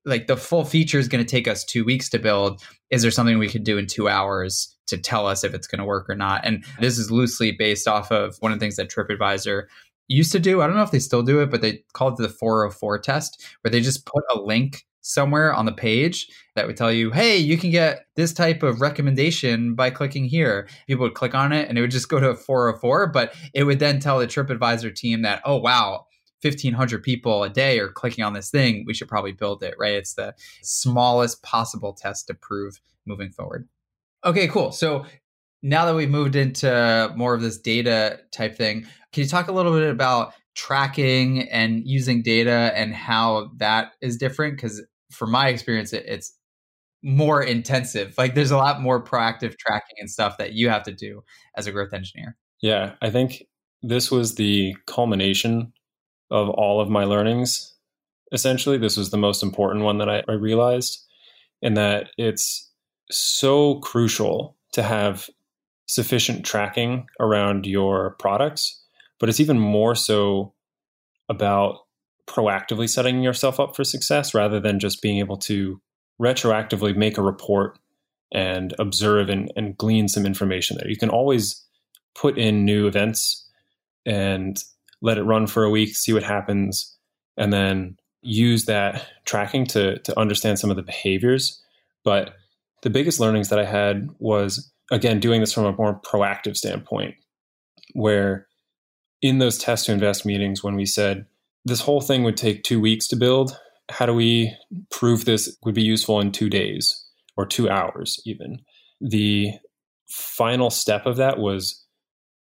Like 0.04 0.26
the 0.26 0.36
full 0.36 0.64
feature 0.64 0.98
is 0.98 1.08
going 1.08 1.25
to 1.25 1.30
take 1.30 1.48
us 1.48 1.64
two 1.64 1.84
weeks 1.84 2.08
to 2.10 2.18
build. 2.18 2.62
Is 2.90 3.02
there 3.02 3.10
something 3.10 3.38
we 3.38 3.48
could 3.48 3.64
do 3.64 3.78
in 3.78 3.86
two 3.86 4.08
hours 4.08 4.76
to 4.86 4.98
tell 4.98 5.26
us 5.26 5.42
if 5.42 5.52
it's 5.52 5.66
going 5.66 5.80
to 5.80 5.84
work 5.84 6.08
or 6.08 6.14
not? 6.14 6.44
And 6.44 6.64
this 6.80 6.98
is 6.98 7.10
loosely 7.10 7.52
based 7.52 7.88
off 7.88 8.12
of 8.12 8.36
one 8.38 8.52
of 8.52 8.58
the 8.58 8.64
things 8.64 8.76
that 8.76 8.90
tripadvisor 8.90 9.64
used 10.08 10.30
to 10.32 10.38
do. 10.38 10.62
I 10.62 10.66
don't 10.66 10.76
know 10.76 10.82
if 10.82 10.92
they 10.92 11.00
still 11.00 11.22
do 11.22 11.40
it 11.40 11.50
but 11.50 11.60
they 11.60 11.82
called 11.92 12.20
it 12.20 12.22
the 12.22 12.28
404 12.28 13.00
test 13.00 13.44
where 13.62 13.70
they 13.70 13.80
just 13.80 14.06
put 14.06 14.22
a 14.32 14.38
link 14.38 14.86
somewhere 15.06 15.54
on 15.54 15.66
the 15.66 15.72
page 15.72 16.28
that 16.54 16.66
would 16.66 16.76
tell 16.76 16.92
you, 16.92 17.10
hey, 17.10 17.36
you 17.36 17.56
can 17.56 17.70
get 17.70 18.06
this 18.16 18.32
type 18.32 18.62
of 18.62 18.80
recommendation 18.80 19.75
by 19.75 19.90
clicking 19.90 20.25
here. 20.25 20.68
People 20.86 21.04
would 21.04 21.14
click 21.14 21.34
on 21.34 21.52
it 21.52 21.68
and 21.68 21.78
it 21.78 21.80
would 21.80 21.90
just 21.90 22.08
go 22.08 22.18
to 22.18 22.30
a 22.30 22.36
404, 22.36 23.08
but 23.08 23.34
it 23.54 23.64
would 23.64 23.78
then 23.78 24.00
tell 24.00 24.18
the 24.18 24.26
TripAdvisor 24.26 24.94
team 24.94 25.22
that, 25.22 25.42
oh, 25.44 25.58
wow, 25.58 26.06
1500 26.43 27.02
people 27.02 27.43
a 27.43 27.50
day 27.50 27.78
are 27.78 27.88
clicking 27.88 28.25
on 28.25 28.33
this 28.33 28.50
thing 28.50 28.85
we 28.87 28.95
should 28.95 29.09
probably 29.09 29.33
build 29.33 29.62
it 29.62 29.75
right? 29.78 29.95
It's 29.95 30.14
the 30.14 30.35
smallest 30.62 31.43
possible 31.43 31.93
test 31.93 32.26
to 32.28 32.35
prove 32.35 32.81
moving 33.07 33.31
forward. 33.31 33.69
Okay 34.25 34.49
cool. 34.49 34.73
So 34.73 35.07
now 35.62 35.87
that 35.87 35.95
we've 35.95 36.11
moved 36.11 36.37
into 36.37 37.12
more 37.16 37.35
of 37.35 37.40
this 37.40 37.59
data 37.59 38.21
type 38.33 38.57
thing 38.57 38.87
can 39.12 39.23
you 39.23 39.28
talk 39.28 39.49
a 39.49 39.52
little 39.52 39.73
bit 39.73 39.88
about 39.88 40.35
tracking 40.55 41.49
and 41.49 41.83
using 41.87 42.23
data 42.23 42.73
and 42.75 42.95
how 42.95 43.50
that 43.57 43.93
is 44.00 44.16
different? 44.16 44.57
Because 44.57 44.85
from 45.11 45.31
my 45.31 45.49
experience 45.49 45.93
it, 45.93 46.05
it's 46.07 46.35
more 47.02 47.43
intensive. 47.43 48.14
Like 48.19 48.35
there's 48.35 48.50
a 48.50 48.57
lot 48.57 48.81
more 48.81 49.02
proactive 49.02 49.57
tracking 49.59 49.97
and 49.99 50.11
stuff 50.11 50.38
that 50.38 50.52
you 50.52 50.69
have 50.69 50.83
to 50.83 50.93
do 50.93 51.23
as 51.57 51.66
a 51.66 51.73
growth 51.73 51.93
engineer. 51.93 52.37
Yeah 52.62 52.95
i 53.02 53.11
think 53.11 53.45
this 53.83 54.11
was 54.11 54.35
the 54.37 54.75
culmination 54.87 55.73
of 56.30 56.49
all 56.50 56.80
of 56.80 56.88
my 56.88 57.04
learnings. 57.04 57.75
Essentially, 58.33 58.78
this 58.78 58.97
was 58.97 59.11
the 59.11 59.16
most 59.16 59.42
important 59.42 59.85
one 59.85 59.99
that 59.99 60.09
I, 60.09 60.23
I 60.28 60.33
realized, 60.33 61.04
in 61.62 61.75
that 61.75 62.09
it's 62.18 62.71
so 63.11 63.76
crucial 63.76 64.56
to 64.73 64.83
have 64.83 65.28
sufficient 65.87 66.45
tracking 66.45 67.06
around 67.21 67.66
your 67.66 68.16
products, 68.18 68.83
but 69.21 69.28
it's 69.28 69.40
even 69.40 69.59
more 69.59 69.95
so 69.95 70.52
about 71.28 71.78
proactively 72.26 72.88
setting 72.88 73.23
yourself 73.23 73.61
up 73.61 73.76
for 73.76 73.85
success 73.85 74.35
rather 74.35 74.59
than 74.59 74.80
just 74.80 75.00
being 75.00 75.18
able 75.18 75.37
to 75.37 75.80
retroactively 76.21 76.97
make 76.97 77.16
a 77.16 77.23
report 77.23 77.78
and 78.33 78.75
observe 78.78 79.28
and, 79.28 79.52
and 79.54 79.76
glean 79.76 80.09
some 80.09 80.26
information 80.26 80.76
there. 80.76 80.88
You 80.88 80.97
can 80.97 81.11
always 81.11 81.64
put 82.14 82.37
in 82.37 82.64
new 82.64 82.87
events 82.87 83.49
and 84.04 84.62
let 85.03 85.19
it 85.19 85.25
run 85.25 85.47
for 85.47 85.65
a 85.65 85.71
week, 85.71 85.95
see 85.95 86.12
what 86.12 86.23
happens, 86.23 86.97
and 87.37 87.53
then 87.53 87.97
use 88.23 88.65
that 88.65 89.07
tracking 89.25 89.67
to 89.67 89.99
to 90.00 90.19
understand 90.19 90.59
some 90.59 90.71
of 90.71 90.76
the 90.76 90.83
behaviors. 90.83 91.62
But 92.05 92.35
the 92.83 92.91
biggest 92.91 93.21
learnings 93.21 93.49
that 93.49 93.59
I 93.59 93.65
had 93.65 94.09
was 94.19 94.73
again 94.91 95.21
doing 95.21 95.41
this 95.41 95.53
from 95.53 95.65
a 95.65 95.73
more 95.73 96.00
proactive 96.00 96.57
standpoint, 96.57 97.15
where 97.95 98.47
in 99.23 99.38
those 99.38 99.59
test 99.59 99.87
to 99.87 99.93
invest 99.93 100.26
meetings 100.26 100.62
when 100.62 100.76
we 100.76 100.87
said 100.87 101.26
this 101.65 101.81
whole 101.81 102.00
thing 102.00 102.23
would 102.23 102.37
take 102.37 102.62
two 102.62 102.81
weeks 102.81 103.09
to 103.09 103.17
build, 103.17 103.59
how 103.88 104.07
do 104.07 104.15
we 104.15 104.55
prove 104.91 105.25
this 105.25 105.57
would 105.65 105.75
be 105.75 105.83
useful 105.83 106.21
in 106.21 106.31
two 106.31 106.49
days 106.49 107.05
or 107.37 107.45
two 107.47 107.69
hours 107.69 108.21
even? 108.25 108.61
The 109.00 109.53
final 110.09 110.71
step 110.71 111.07
of 111.07 111.17
that 111.17 111.38
was 111.38 111.85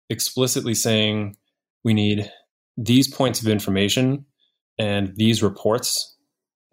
explicitly 0.09 0.75
saying 0.75 1.37
we 1.85 1.93
need 1.93 2.29
these 2.75 3.07
points 3.07 3.41
of 3.41 3.47
information 3.47 4.25
and 4.77 5.15
these 5.15 5.41
reports 5.41 6.17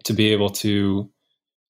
to 0.03 0.11
be 0.11 0.33
able 0.33 0.49
to 0.49 1.09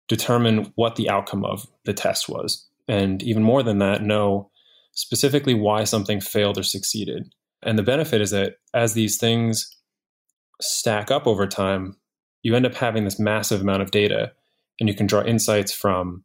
determine 0.08 0.72
what 0.76 0.96
the 0.96 1.10
outcome 1.10 1.46
of 1.46 1.68
the 1.86 1.94
test 1.94 2.28
was. 2.28 2.68
And 2.88 3.22
even 3.22 3.44
more 3.44 3.62
than 3.62 3.78
that, 3.80 4.02
know 4.02 4.50
specifically 4.94 5.54
why 5.54 5.84
something 5.84 6.20
failed 6.22 6.58
or 6.58 6.64
succeeded. 6.64 7.32
And 7.62 7.78
the 7.78 7.84
benefit 7.84 8.22
is 8.22 8.32
that 8.32 8.56
as 8.74 8.94
these 8.94 9.18
things 9.18 9.70
stack 10.62 11.12
up 11.12 11.28
over 11.28 11.46
time, 11.46 11.98
you 12.42 12.56
end 12.56 12.66
up 12.66 12.76
having 12.76 13.04
this 13.04 13.20
massive 13.20 13.62
amount 13.62 13.82
of 13.82 13.92
data 13.92 14.32
and 14.80 14.90
you 14.90 14.96
can 14.96 15.06
draw 15.06 15.22
insights 15.24 15.74
from 15.74 16.24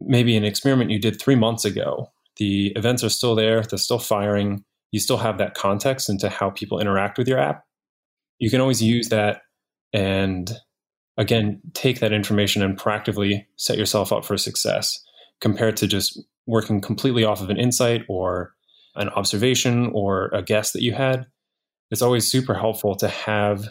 maybe 0.00 0.36
an 0.36 0.44
experiment 0.44 0.90
you 0.90 0.98
did 0.98 1.20
three 1.20 1.36
months 1.36 1.64
ago. 1.64 2.12
The 2.36 2.68
events 2.76 3.04
are 3.04 3.08
still 3.08 3.34
there, 3.34 3.62
they're 3.62 3.78
still 3.78 3.98
firing, 3.98 4.64
you 4.92 5.00
still 5.00 5.16
have 5.16 5.38
that 5.38 5.54
context 5.54 6.08
into 6.08 6.28
how 6.28 6.50
people 6.50 6.78
interact 6.78 7.18
with 7.18 7.26
your 7.26 7.38
app. 7.38 7.64
You 8.38 8.50
can 8.50 8.60
always 8.60 8.82
use 8.82 9.08
that 9.08 9.42
and 9.92 10.52
again 11.18 11.60
take 11.74 12.00
that 12.00 12.12
information 12.12 12.62
and 12.62 12.78
proactively 12.78 13.44
set 13.56 13.76
yourself 13.76 14.12
up 14.12 14.24
for 14.24 14.38
success 14.38 14.98
compared 15.40 15.76
to 15.76 15.86
just 15.86 16.22
working 16.46 16.80
completely 16.80 17.24
off 17.24 17.42
of 17.42 17.50
an 17.50 17.58
insight 17.58 18.04
or 18.08 18.54
an 18.94 19.08
observation 19.10 19.90
or 19.94 20.28
a 20.32 20.42
guess 20.42 20.72
that 20.72 20.82
you 20.82 20.92
had. 20.92 21.26
It's 21.90 22.02
always 22.02 22.26
super 22.26 22.54
helpful 22.54 22.94
to 22.96 23.08
have 23.08 23.68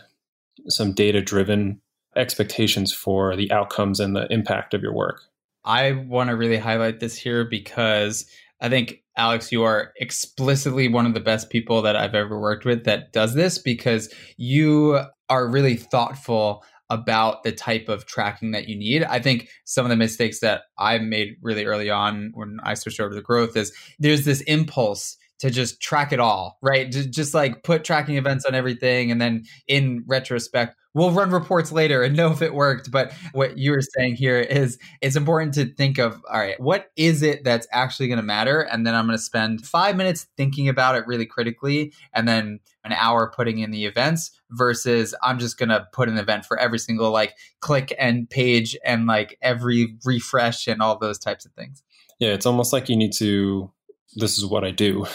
some 0.68 0.94
data 0.94 1.22
driven 1.22 1.82
expectations 2.16 2.94
for 2.94 3.36
the 3.36 3.52
outcomes 3.52 4.00
and 4.00 4.16
the 4.16 4.32
impact 4.32 4.74
of 4.74 4.82
your 4.82 4.94
work. 4.94 5.22
I 5.64 5.92
want 5.94 6.30
to 6.30 6.36
really 6.36 6.58
highlight 6.58 7.00
this 7.00 7.16
here 7.16 7.46
because 7.46 8.26
I 8.62 8.70
think 8.70 9.04
Alex, 9.18 9.52
you 9.52 9.64
are 9.64 9.92
explicitly 9.98 10.88
one 10.88 11.06
of 11.06 11.14
the 11.14 11.20
best 11.20 11.50
people 11.50 11.82
that 11.82 11.96
I've 11.96 12.16
ever 12.16 12.40
worked 12.40 12.64
with 12.64 12.86
that 12.86 13.12
does 13.12 13.34
this 13.34 13.58
because 13.58 14.14
you 14.38 15.02
are 15.30 15.48
really 15.48 15.76
thoughtful 15.76 16.64
about 16.90 17.44
the 17.44 17.52
type 17.52 17.88
of 17.88 18.06
tracking 18.06 18.52
that 18.52 18.68
you 18.68 18.78
need. 18.78 19.04
I 19.04 19.20
think 19.20 19.48
some 19.64 19.86
of 19.86 19.90
the 19.90 19.96
mistakes 19.96 20.42
that 20.42 20.64
I 20.78 20.98
made 21.00 21.38
really 21.42 21.66
early 21.66 21.90
on 21.90 22.32
when 22.34 22.60
I 22.64 22.74
switched 22.74 23.00
over 23.00 23.16
to 23.16 23.22
growth 23.22 23.56
is 23.56 23.74
there's 23.98 24.26
this 24.26 24.42
impulse 24.42 25.18
to 25.42 25.50
just 25.50 25.82
track 25.82 26.14
it 26.14 26.20
all, 26.20 26.58
right? 26.62 26.92
Just, 26.92 27.10
just 27.10 27.34
like 27.34 27.64
put 27.64 27.84
tracking 27.84 28.16
events 28.16 28.46
on 28.46 28.54
everything. 28.56 29.12
And 29.12 29.20
then 29.20 29.44
in 29.68 30.04
retrospect, 30.08 30.76
we'll 30.94 31.12
run 31.12 31.32
reports 31.32 31.72
later 31.72 32.04
and 32.04 32.16
know 32.16 32.32
if 32.32 32.44
it 32.44 32.54
worked. 32.54 32.92
But 32.92 33.12
what 33.32 33.58
you 33.58 33.72
were 33.72 33.82
saying 33.82 34.16
here 34.16 34.40
is 34.40 34.78
it's 35.02 35.16
important 35.16 35.56
to 35.56 35.66
think 35.66 35.98
of 35.98 36.22
all 36.32 36.40
right, 36.40 36.60
what 36.60 36.92
is 36.96 37.24
it 37.24 37.44
that's 37.44 37.68
actually 37.72 38.08
going 38.08 38.18
to 38.18 38.24
matter? 38.24 38.62
And 38.62 38.86
then 38.86 38.94
I'm 38.94 39.08
going 39.08 39.18
to 39.18 39.24
spend 39.24 39.66
five 39.66 39.96
minutes 39.96 40.28
thinking 40.38 40.70
about 40.70 40.96
it 40.96 41.08
really 41.08 41.26
critically 41.26 41.92
and 42.14 42.28
then 42.28 42.60
an 42.84 42.94
hour 42.94 43.32
putting 43.36 43.60
in 43.60 43.72
the 43.72 43.86
events 43.86 44.32
versus 44.52 45.16
I'm 45.24 45.40
just 45.40 45.58
going 45.58 45.70
to 45.70 45.88
put 45.92 46.08
an 46.08 46.20
event 46.20 46.46
for 46.46 46.58
every 46.58 46.80
single 46.80 47.12
like 47.12 47.36
click 47.62 47.96
and 47.98 48.30
page 48.30 48.78
and 48.86 49.08
like 49.08 49.40
every 49.42 49.96
refresh 50.06 50.68
and 50.68 50.82
all 50.82 51.00
those 51.00 51.18
types 51.18 51.46
of 51.46 51.54
things. 51.54 51.84
Yeah, 52.20 52.34
it's 52.34 52.46
almost 52.46 52.72
like 52.72 52.88
you 52.88 52.96
need 52.96 53.14
to. 53.14 53.72
This 54.16 54.38
is 54.38 54.46
what 54.46 54.64
I 54.64 54.72
do. 54.72 55.06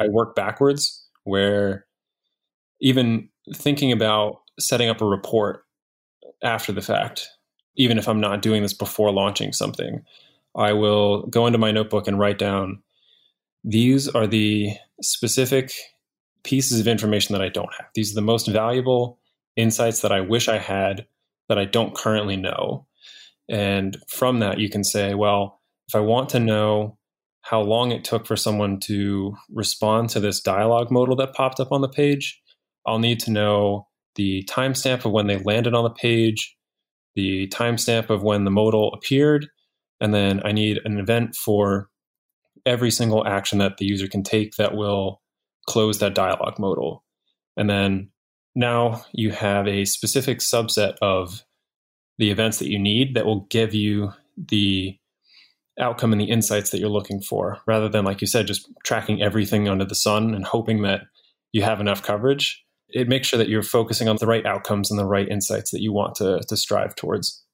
I 0.00 0.08
work 0.08 0.34
backwards 0.34 1.06
where 1.24 1.86
even 2.80 3.28
thinking 3.54 3.92
about 3.92 4.40
setting 4.58 4.88
up 4.88 5.00
a 5.00 5.06
report 5.06 5.64
after 6.42 6.72
the 6.72 6.82
fact, 6.82 7.28
even 7.76 7.98
if 7.98 8.08
I'm 8.08 8.20
not 8.20 8.42
doing 8.42 8.62
this 8.62 8.72
before 8.72 9.10
launching 9.10 9.52
something, 9.52 10.02
I 10.56 10.72
will 10.72 11.26
go 11.26 11.46
into 11.46 11.58
my 11.58 11.70
notebook 11.70 12.06
and 12.08 12.18
write 12.18 12.38
down 12.38 12.82
these 13.64 14.08
are 14.08 14.26
the 14.26 14.70
specific 15.02 15.72
pieces 16.44 16.80
of 16.80 16.88
information 16.88 17.32
that 17.32 17.42
I 17.42 17.48
don't 17.48 17.72
have. 17.78 17.88
These 17.94 18.12
are 18.12 18.14
the 18.14 18.22
most 18.22 18.48
valuable 18.48 19.18
insights 19.56 20.00
that 20.00 20.12
I 20.12 20.20
wish 20.20 20.48
I 20.48 20.58
had 20.58 21.06
that 21.48 21.58
I 21.58 21.64
don't 21.64 21.94
currently 21.94 22.36
know. 22.36 22.86
And 23.48 23.96
from 24.08 24.38
that, 24.40 24.58
you 24.58 24.68
can 24.68 24.84
say, 24.84 25.14
well, 25.14 25.60
if 25.88 25.94
I 25.94 26.00
want 26.00 26.28
to 26.30 26.40
know 26.40 26.97
how 27.48 27.62
long 27.62 27.92
it 27.92 28.04
took 28.04 28.26
for 28.26 28.36
someone 28.36 28.78
to 28.78 29.34
respond 29.50 30.10
to 30.10 30.20
this 30.20 30.40
dialogue 30.40 30.90
modal 30.90 31.16
that 31.16 31.32
popped 31.32 31.60
up 31.60 31.72
on 31.72 31.80
the 31.80 31.88
page, 31.88 32.38
I'll 32.86 32.98
need 32.98 33.20
to 33.20 33.30
know 33.30 33.86
the 34.16 34.44
timestamp 34.50 35.06
of 35.06 35.12
when 35.12 35.28
they 35.28 35.38
landed 35.38 35.72
on 35.72 35.84
the 35.84 35.90
page, 35.90 36.54
the 37.14 37.48
timestamp 37.48 38.10
of 38.10 38.22
when 38.22 38.44
the 38.44 38.50
modal 38.50 38.92
appeared, 38.92 39.46
and 39.98 40.12
then 40.12 40.42
I 40.44 40.52
need 40.52 40.80
an 40.84 40.98
event 40.98 41.36
for 41.36 41.88
every 42.66 42.90
single 42.90 43.26
action 43.26 43.58
that 43.60 43.78
the 43.78 43.86
user 43.86 44.08
can 44.08 44.22
take 44.22 44.56
that 44.56 44.74
will 44.74 45.22
close 45.66 46.00
that 46.00 46.14
dialog 46.14 46.58
modal. 46.58 47.02
And 47.56 47.70
then 47.70 48.10
now 48.54 49.04
you 49.12 49.30
have 49.30 49.66
a 49.66 49.86
specific 49.86 50.40
subset 50.40 50.96
of 51.00 51.44
the 52.18 52.30
events 52.30 52.58
that 52.58 52.68
you 52.68 52.78
need 52.78 53.14
that 53.14 53.24
will 53.24 53.46
give 53.48 53.72
you 53.72 54.12
the 54.36 54.98
outcome 55.78 56.12
and 56.12 56.20
the 56.20 56.30
insights 56.30 56.70
that 56.70 56.78
you're 56.78 56.88
looking 56.88 57.20
for 57.20 57.58
rather 57.66 57.88
than 57.88 58.04
like 58.04 58.20
you 58.20 58.26
said 58.26 58.46
just 58.46 58.68
tracking 58.84 59.22
everything 59.22 59.68
under 59.68 59.84
the 59.84 59.94
sun 59.94 60.34
and 60.34 60.44
hoping 60.44 60.82
that 60.82 61.02
you 61.52 61.62
have 61.62 61.80
enough 61.80 62.02
coverage 62.02 62.64
it 62.88 63.08
makes 63.08 63.28
sure 63.28 63.38
that 63.38 63.48
you're 63.48 63.62
focusing 63.62 64.08
on 64.08 64.16
the 64.16 64.26
right 64.26 64.46
outcomes 64.46 64.90
and 64.90 64.98
the 64.98 65.04
right 65.04 65.28
insights 65.28 65.70
that 65.70 65.82
you 65.82 65.92
want 65.92 66.14
to, 66.14 66.40
to 66.48 66.56
strive 66.56 66.94
towards 66.94 67.44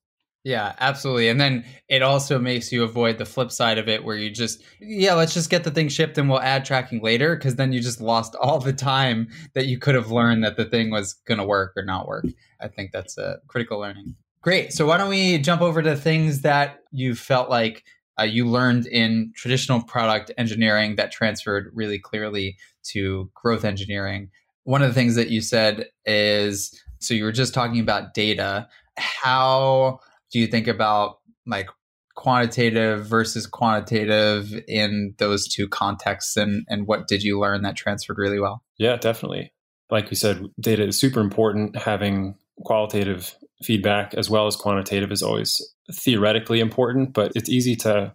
yeah, 0.44 0.74
absolutely. 0.78 1.30
And 1.30 1.40
then 1.40 1.64
it 1.88 2.02
also 2.02 2.38
makes 2.38 2.70
you 2.70 2.84
avoid 2.84 3.16
the 3.16 3.24
flip 3.24 3.50
side 3.50 3.78
of 3.78 3.88
it 3.88 4.04
where 4.04 4.16
you 4.16 4.30
just, 4.30 4.62
yeah, 4.78 5.14
let's 5.14 5.32
just 5.32 5.48
get 5.48 5.64
the 5.64 5.70
thing 5.70 5.88
shipped 5.88 6.18
and 6.18 6.28
we'll 6.28 6.40
add 6.40 6.66
tracking 6.66 7.00
later 7.00 7.34
because 7.34 7.56
then 7.56 7.72
you 7.72 7.80
just 7.80 8.02
lost 8.02 8.34
all 8.40 8.58
the 8.58 8.72
time 8.72 9.28
that 9.54 9.66
you 9.66 9.78
could 9.78 9.94
have 9.94 10.10
learned 10.10 10.44
that 10.44 10.58
the 10.58 10.66
thing 10.66 10.90
was 10.90 11.14
going 11.26 11.38
to 11.38 11.46
work 11.46 11.72
or 11.76 11.82
not 11.82 12.06
work. 12.06 12.26
I 12.60 12.68
think 12.68 12.92
that's 12.92 13.16
a 13.16 13.38
critical 13.48 13.80
learning. 13.80 14.16
Great. 14.42 14.74
So 14.74 14.84
why 14.86 14.98
don't 14.98 15.08
we 15.08 15.38
jump 15.38 15.62
over 15.62 15.80
to 15.80 15.96
things 15.96 16.42
that 16.42 16.80
you 16.92 17.14
felt 17.14 17.48
like 17.48 17.82
uh, 18.18 18.24
you 18.24 18.46
learned 18.46 18.86
in 18.86 19.32
traditional 19.34 19.82
product 19.82 20.30
engineering 20.38 20.96
that 20.96 21.12
transferred 21.12 21.70
really 21.74 21.98
clearly 21.98 22.56
to 22.84 23.30
growth 23.34 23.64
engineering? 23.64 24.30
One 24.64 24.82
of 24.82 24.88
the 24.88 24.94
things 24.94 25.14
that 25.16 25.30
you 25.30 25.40
said 25.40 25.88
is 26.06 26.80
so 27.00 27.14
you 27.14 27.24
were 27.24 27.32
just 27.32 27.52
talking 27.54 27.80
about 27.80 28.14
data. 28.14 28.68
How 28.96 30.00
do 30.32 30.38
you 30.38 30.46
think 30.46 30.66
about 30.66 31.18
like 31.46 31.68
quantitative 32.14 33.06
versus 33.06 33.46
quantitative 33.46 34.54
in 34.68 35.14
those 35.18 35.48
two 35.48 35.68
contexts 35.68 36.36
and 36.36 36.64
and 36.68 36.86
what 36.86 37.08
did 37.08 37.22
you 37.22 37.40
learn 37.40 37.62
that 37.62 37.74
transferred 37.76 38.18
really 38.18 38.38
well 38.38 38.62
yeah 38.78 38.96
definitely 38.96 39.52
like 39.90 40.08
we 40.10 40.16
said 40.16 40.46
data 40.60 40.84
is 40.84 40.98
super 40.98 41.20
important 41.20 41.76
having 41.76 42.36
qualitative 42.64 43.34
feedback 43.64 44.14
as 44.14 44.28
well 44.28 44.46
as 44.46 44.56
quantitative 44.56 45.10
is 45.10 45.22
always 45.22 45.60
theoretically 45.92 46.60
important 46.60 47.12
but 47.12 47.32
it's 47.34 47.48
easy 47.48 47.76
to 47.76 48.14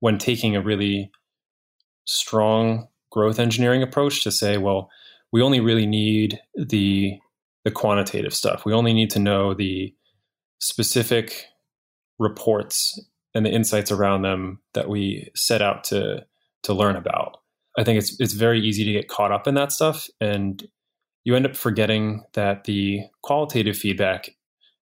when 0.00 0.18
taking 0.18 0.56
a 0.56 0.62
really 0.62 1.10
strong 2.06 2.88
growth 3.10 3.38
engineering 3.38 3.82
approach 3.82 4.22
to 4.22 4.30
say 4.30 4.56
well 4.56 4.90
we 5.32 5.42
only 5.42 5.60
really 5.60 5.86
need 5.86 6.40
the 6.54 7.18
the 7.64 7.70
quantitative 7.70 8.34
stuff 8.34 8.64
we 8.64 8.72
only 8.72 8.92
need 8.92 9.10
to 9.10 9.18
know 9.18 9.54
the 9.54 9.94
specific 10.60 11.46
reports 12.18 13.00
and 13.34 13.44
the 13.44 13.50
insights 13.50 13.90
around 13.90 14.22
them 14.22 14.60
that 14.74 14.88
we 14.88 15.30
set 15.34 15.62
out 15.62 15.84
to 15.84 16.24
to 16.62 16.74
learn 16.74 16.94
about. 16.96 17.38
I 17.78 17.84
think 17.84 17.98
it's 17.98 18.20
it's 18.20 18.34
very 18.34 18.60
easy 18.60 18.84
to 18.84 18.92
get 18.92 19.08
caught 19.08 19.32
up 19.32 19.46
in 19.48 19.54
that 19.54 19.72
stuff 19.72 20.08
and 20.20 20.62
you 21.24 21.36
end 21.36 21.46
up 21.46 21.56
forgetting 21.56 22.24
that 22.32 22.64
the 22.64 23.00
qualitative 23.22 23.76
feedback 23.76 24.30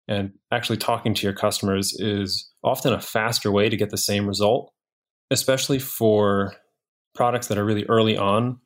and 0.09 0.33
actually 0.51 0.79
talking 0.79 1.13
to 1.15 1.27
your 1.27 1.35
customers 1.35 1.95
is 1.99 2.51
often 2.65 2.93
a 2.93 3.01
faster 3.01 3.53
way 3.53 3.69
to 3.69 3.77
get 3.77 3.91
the 3.91 3.99
same 3.99 4.27
result, 4.27 4.73
especially 5.31 5.79
for 5.79 6.55
products 7.15 7.49
that 7.49 7.59
are 7.59 7.65
really 7.65 7.85
early 7.89 8.17
on 8.17 8.59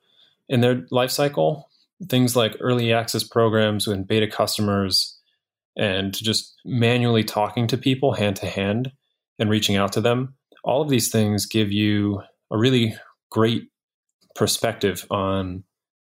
in 0.49 0.61
their 0.61 0.87
life 0.91 1.11
cycle. 1.11 1.69
Things 2.09 2.37
like 2.37 2.57
early 2.61 2.93
access 2.93 3.25
programs 3.25 3.87
and 3.87 4.07
beta 4.07 4.29
customers 4.29 5.19
and 5.77 6.15
just 6.15 6.55
manually 6.65 7.25
talking 7.25 7.67
to 7.67 7.77
people 7.77 8.13
hand 8.13 8.37
to 8.37 8.47
hand 8.47 8.93
and 9.39 9.51
reaching 9.51 9.77
out 9.77 9.93
to 9.93 10.01
them. 10.01 10.35
All 10.65 10.83
of 10.83 10.89
these 10.89 11.11
things 11.11 11.47
give 11.47 11.73
you 11.73 12.23
a 12.51 12.59
really 12.59 12.95
great 13.31 13.65
perspective 14.35 15.07
on 15.11 15.65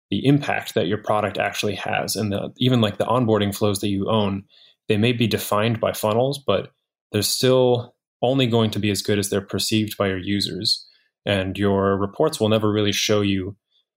the 0.09 0.25
impact 0.25 0.73
that 0.73 0.87
your 0.87 0.97
product 0.97 1.37
actually 1.37 1.75
has 1.75 2.15
and 2.15 2.33
the, 2.33 2.51
even 2.57 2.81
like 2.81 2.97
the 2.97 3.05
onboarding 3.05 3.55
flows 3.55 3.79
that 3.79 3.87
you 3.87 4.09
own 4.09 4.43
they 4.91 4.97
may 4.97 5.13
be 5.13 5.27
defined 5.27 5.79
by 5.79 5.93
funnels 5.93 6.37
but 6.45 6.71
they're 7.11 7.21
still 7.21 7.95
only 8.21 8.47
going 8.47 8.71
to 8.71 8.79
be 8.79 8.91
as 8.91 9.01
good 9.01 9.19
as 9.19 9.29
they're 9.29 9.41
perceived 9.41 9.97
by 9.97 10.07
your 10.07 10.17
users. 10.17 10.87
And 11.25 11.57
your 11.57 11.97
reports 11.97 12.39
will 12.39 12.49
never 12.49 12.71
really 12.71 12.91
show 12.91 13.21
you 13.21 13.55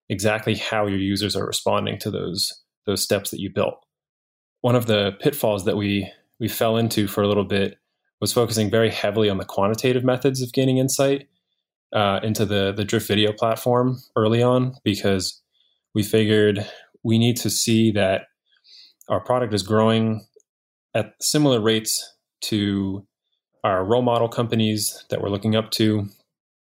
exactly 0.09 0.55
how 0.55 0.87
your 0.87 0.99
users 0.99 1.37
are 1.37 1.47
responding 1.47 1.99
to 1.99 2.11
those 2.11 2.63
those 2.87 3.03
steps 3.03 3.31
that 3.31 3.41
you 3.41 3.51
built. 3.51 3.77
One 4.61 4.77
of 4.77 4.87
the 4.87 5.13
pitfalls 5.21 5.65
that 5.65 5.77
we 5.77 6.11
we 6.39 6.49
fell 6.49 6.77
into 6.77 7.07
for 7.07 7.23
a 7.23 7.29
little 7.29 7.45
bit 7.45 7.79
was 8.21 8.33
focusing 8.33 8.71
very 8.71 8.91
heavily 8.91 9.31
on 9.31 9.39
the 9.39 9.45
quantitative 9.45 10.05
methods 10.05 10.43
of 10.43 10.53
gaining 10.53 10.79
insight 10.79 11.29
uh, 11.95 12.21
into 12.23 12.45
the 12.45 12.73
the 12.73 12.85
Drift 12.85 13.09
video 13.09 13.33
platform 13.33 13.99
early 14.17 14.43
on 14.43 14.75
because 14.85 15.41
we 15.95 16.03
figured 16.03 16.69
we 17.03 17.19
need 17.19 17.37
to 17.39 17.49
see 17.49 17.91
that 17.93 18.23
our 19.09 19.21
product 19.21 19.55
is 19.55 19.63
growing 19.63 20.27
at 20.95 21.15
similar 21.21 21.61
rates 21.61 22.13
to 22.43 23.07
our 23.63 23.85
role 23.85 24.03
model 24.03 24.29
companies 24.29 25.05
that 25.11 25.21
we're 25.21 25.31
looking 25.31 25.57
up 25.57 25.71
to. 25.73 26.07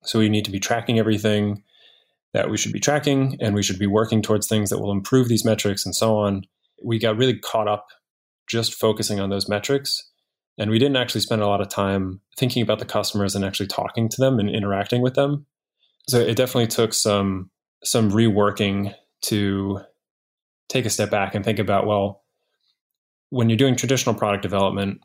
So 0.04 0.18
we 0.18 0.28
need 0.28 0.44
to 0.44 0.50
be 0.50 0.60
tracking 0.60 0.98
everything 0.98 1.62
that 2.32 2.50
we 2.50 2.56
should 2.56 2.72
be 2.72 2.80
tracking, 2.80 3.36
and 3.40 3.54
we 3.54 3.62
should 3.62 3.78
be 3.78 3.86
working 3.86 4.22
towards 4.22 4.48
things 4.48 4.70
that 4.70 4.78
will 4.78 4.90
improve 4.90 5.28
these 5.28 5.44
metrics 5.44 5.84
and 5.84 5.94
so 5.94 6.16
on 6.16 6.44
we 6.84 6.98
got 6.98 7.16
really 7.16 7.38
caught 7.38 7.68
up 7.68 7.88
just 8.48 8.74
focusing 8.74 9.20
on 9.20 9.30
those 9.30 9.48
metrics. 9.48 10.10
And 10.58 10.70
we 10.70 10.78
didn't 10.78 10.96
actually 10.96 11.22
spend 11.22 11.40
a 11.42 11.46
lot 11.46 11.60
of 11.60 11.68
time 11.68 12.20
thinking 12.36 12.62
about 12.62 12.78
the 12.78 12.84
customers 12.84 13.34
and 13.34 13.44
actually 13.44 13.68
talking 13.68 14.08
to 14.10 14.20
them 14.20 14.38
and 14.38 14.50
interacting 14.50 15.00
with 15.00 15.14
them. 15.14 15.46
So 16.08 16.20
it 16.20 16.36
definitely 16.36 16.66
took 16.66 16.92
some 16.92 17.50
some 17.84 18.10
reworking 18.10 18.94
to 19.22 19.80
take 20.68 20.84
a 20.84 20.90
step 20.90 21.10
back 21.10 21.34
and 21.34 21.44
think 21.44 21.58
about 21.58 21.86
well, 21.86 22.21
when 23.32 23.48
you're 23.48 23.56
doing 23.56 23.74
traditional 23.74 24.14
product 24.14 24.42
development, 24.42 25.00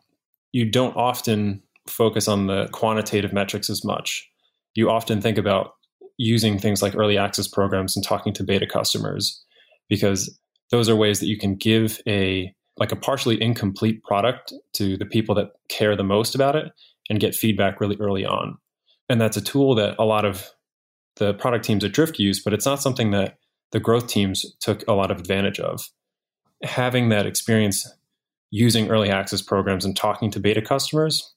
you 0.52 0.70
don't 0.70 0.96
often 0.98 1.64
focus 1.88 2.28
on 2.28 2.48
the 2.48 2.68
quantitative 2.74 3.32
metrics 3.32 3.70
as 3.70 3.86
much. 3.86 4.30
You 4.76 4.90
often 4.90 5.22
think 5.22 5.38
about 5.38 5.76
using 6.18 6.60
things 6.60 6.82
like 6.82 6.94
early 6.94 7.18
access 7.18 7.48
programs 7.48 7.96
and 7.96 8.04
talking 8.04 8.34
to 8.34 8.44
beta 8.44 8.68
customers 8.68 9.42
because 9.88 10.38
those 10.72 10.90
are 10.90 10.96
ways 10.96 11.22
that 11.22 11.28
you 11.28 11.38
can 11.38 11.56
give 11.56 12.02
a 12.06 12.54
like 12.78 12.92
a 12.92 12.98
partially 12.98 13.42
incomplete 13.42 14.04
product 14.04 14.54
to 14.74 14.98
the 14.98 15.06
people 15.06 15.34
that 15.36 15.52
care 15.70 15.96
the 15.96 16.04
most 16.04 16.36
about 16.36 16.58
it 16.58 16.74
and 17.10 17.22
get 17.22 17.34
feedback 17.34 17.80
really 17.80 17.96
early 17.98 18.26
on. 18.26 18.58
And 19.08 19.22
that's 19.22 19.38
a 19.38 19.42
tool 19.42 19.74
that 19.76 19.96
a 19.98 20.04
lot 20.04 20.26
of 20.26 20.50
the 21.16 21.34
product 21.34 21.64
teams 21.64 21.86
at 21.86 21.94
Drift 21.94 22.20
use, 22.20 22.44
but 22.44 22.54
it's 22.54 22.66
not 22.66 22.82
something 22.82 23.12
that 23.12 23.38
the 23.72 23.80
growth 23.80 24.08
teams 24.08 24.46
took 24.60 24.86
a 24.86 24.94
lot 24.94 25.12
of 25.12 25.18
advantage 25.18 25.62
of. 25.62 25.82
Having 26.64 27.08
that 27.10 27.26
experience 27.26 27.88
using 28.50 28.90
early 28.90 29.10
access 29.10 29.42
programs 29.42 29.86
and 29.86 29.96
talking 29.96 30.32
to 30.32 30.40
beta 30.40 30.62
customers 30.62 31.34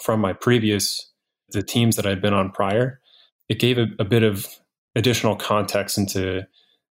from 0.00 0.20
my 0.20 0.32
previous 0.32 1.12
the 1.50 1.62
teams 1.62 1.96
that 1.96 2.06
I'd 2.06 2.20
been 2.20 2.34
on 2.34 2.50
prior, 2.50 3.00
it 3.48 3.58
gave 3.58 3.78
a, 3.78 3.86
a 3.98 4.04
bit 4.04 4.22
of 4.22 4.46
additional 4.94 5.36
context 5.36 5.96
into 5.96 6.46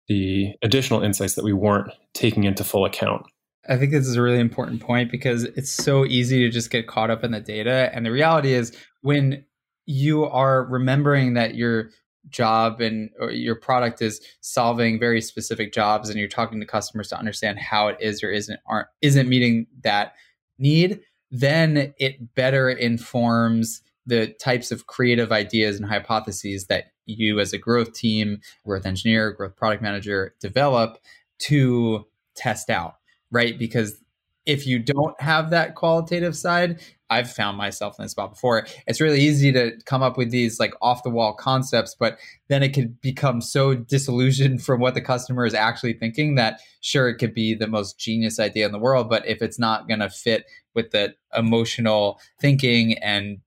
the 0.08 0.54
additional 0.62 1.02
insights 1.02 1.34
that 1.34 1.44
we 1.44 1.52
weren't 1.52 1.92
taking 2.14 2.44
into 2.44 2.64
full 2.64 2.84
account. 2.84 3.22
I 3.68 3.76
think 3.76 3.92
this 3.92 4.08
is 4.08 4.16
a 4.16 4.22
really 4.22 4.40
important 4.40 4.80
point 4.80 5.10
because 5.10 5.44
it's 5.44 5.70
so 5.70 6.04
easy 6.04 6.40
to 6.40 6.50
just 6.50 6.70
get 6.70 6.88
caught 6.88 7.10
up 7.10 7.22
in 7.22 7.30
the 7.30 7.40
data. 7.40 7.90
And 7.92 8.04
the 8.04 8.10
reality 8.10 8.54
is, 8.54 8.76
when 9.02 9.44
you 9.86 10.24
are 10.24 10.64
remembering 10.64 11.34
that 11.34 11.54
your 11.54 11.90
job 12.28 12.80
and 12.80 13.10
your 13.30 13.54
product 13.56 14.02
is 14.02 14.20
solving 14.40 14.98
very 14.98 15.20
specific 15.20 15.72
jobs 15.72 16.08
and 16.08 16.18
you're 16.18 16.28
talking 16.28 16.60
to 16.60 16.66
customers 16.66 17.08
to 17.08 17.18
understand 17.18 17.58
how 17.58 17.88
it 17.88 17.96
is 18.00 18.22
or 18.22 18.30
isn't 18.30 18.60
aren't 18.66 18.88
isn't 19.00 19.28
meeting 19.28 19.66
that 19.82 20.12
need 20.58 21.00
then 21.30 21.94
it 21.98 22.34
better 22.34 22.68
informs 22.68 23.82
the 24.06 24.26
types 24.26 24.72
of 24.72 24.86
creative 24.86 25.30
ideas 25.30 25.76
and 25.76 25.88
hypotheses 25.88 26.66
that 26.66 26.86
you 27.06 27.40
as 27.40 27.52
a 27.52 27.58
growth 27.58 27.92
team, 27.92 28.40
growth 28.64 28.86
engineer, 28.86 29.30
growth 29.32 29.56
product 29.56 29.82
manager 29.82 30.34
develop 30.40 30.98
to 31.38 32.06
test 32.34 32.70
out, 32.70 32.96
right? 33.30 33.58
Because 33.58 34.00
if 34.46 34.66
you 34.66 34.78
don't 34.78 35.20
have 35.20 35.50
that 35.50 35.74
qualitative 35.74 36.36
side, 36.36 36.80
I've 37.10 37.30
found 37.30 37.58
myself 37.58 37.98
in 37.98 38.04
this 38.04 38.12
spot 38.12 38.30
before. 38.30 38.66
It's 38.86 39.00
really 39.00 39.20
easy 39.20 39.52
to 39.52 39.72
come 39.84 40.02
up 40.02 40.16
with 40.16 40.30
these 40.30 40.60
like 40.60 40.74
off 40.80 41.02
the 41.02 41.10
wall 41.10 41.34
concepts, 41.34 41.94
but 41.98 42.18
then 42.48 42.62
it 42.62 42.72
could 42.72 43.00
become 43.00 43.40
so 43.40 43.74
disillusioned 43.74 44.62
from 44.64 44.80
what 44.80 44.94
the 44.94 45.00
customer 45.00 45.44
is 45.44 45.54
actually 45.54 45.94
thinking 45.94 46.36
that 46.36 46.60
sure, 46.80 47.08
it 47.08 47.16
could 47.16 47.34
be 47.34 47.54
the 47.54 47.66
most 47.66 47.98
genius 47.98 48.40
idea 48.40 48.64
in 48.64 48.72
the 48.72 48.78
world, 48.78 49.10
but 49.10 49.26
if 49.26 49.42
it's 49.42 49.58
not 49.58 49.88
going 49.88 50.00
to 50.00 50.08
fit 50.08 50.46
with 50.74 50.92
the 50.92 51.14
emotional 51.36 52.18
thinking 52.40 52.96
and 52.98 53.38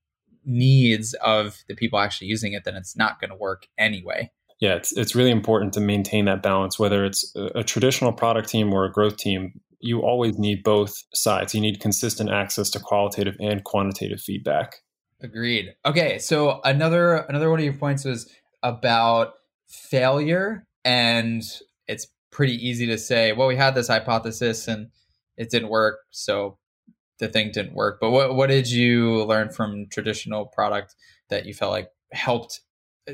needs 0.44 1.14
of 1.14 1.64
the 1.68 1.74
people 1.74 1.98
actually 1.98 2.28
using 2.28 2.52
it, 2.52 2.64
then 2.64 2.76
it's 2.76 2.96
not 2.96 3.20
going 3.20 3.30
to 3.30 3.36
work 3.36 3.66
anyway. 3.78 4.30
Yeah, 4.60 4.74
it's 4.76 4.96
it's 4.96 5.14
really 5.14 5.30
important 5.30 5.72
to 5.74 5.80
maintain 5.80 6.26
that 6.26 6.42
balance. 6.42 6.78
Whether 6.78 7.04
it's 7.04 7.34
a, 7.34 7.58
a 7.60 7.64
traditional 7.64 8.12
product 8.12 8.48
team 8.48 8.72
or 8.72 8.84
a 8.84 8.92
growth 8.92 9.16
team, 9.16 9.60
you 9.84 10.00
always 10.00 10.38
need 10.38 10.62
both 10.62 10.96
sides. 11.14 11.54
You 11.54 11.60
need 11.60 11.78
consistent 11.78 12.30
access 12.30 12.70
to 12.70 12.80
qualitative 12.80 13.36
and 13.38 13.62
quantitative 13.64 14.20
feedback. 14.20 14.76
Agreed. 15.20 15.74
Okay, 15.84 16.18
so 16.18 16.60
another 16.64 17.16
another 17.28 17.50
one 17.50 17.58
of 17.58 17.64
your 17.64 17.74
points 17.74 18.04
was 18.04 18.32
about 18.62 19.34
failure 19.68 20.66
and 20.84 21.42
it's 21.86 22.08
pretty 22.30 22.54
easy 22.66 22.86
to 22.86 22.96
say, 22.96 23.32
well, 23.32 23.46
we 23.46 23.56
had 23.56 23.74
this 23.74 23.88
hypothesis 23.88 24.68
and 24.68 24.88
it 25.36 25.50
didn't 25.50 25.68
work, 25.68 25.98
so 26.10 26.58
the 27.18 27.28
thing 27.28 27.50
didn't 27.52 27.74
work. 27.74 27.98
But 28.00 28.10
what 28.10 28.34
what 28.34 28.48
did 28.48 28.70
you 28.70 29.24
learn 29.24 29.50
from 29.50 29.86
traditional 29.90 30.46
product 30.46 30.94
that 31.28 31.44
you 31.44 31.52
felt 31.52 31.72
like 31.72 31.88
helped 32.12 32.60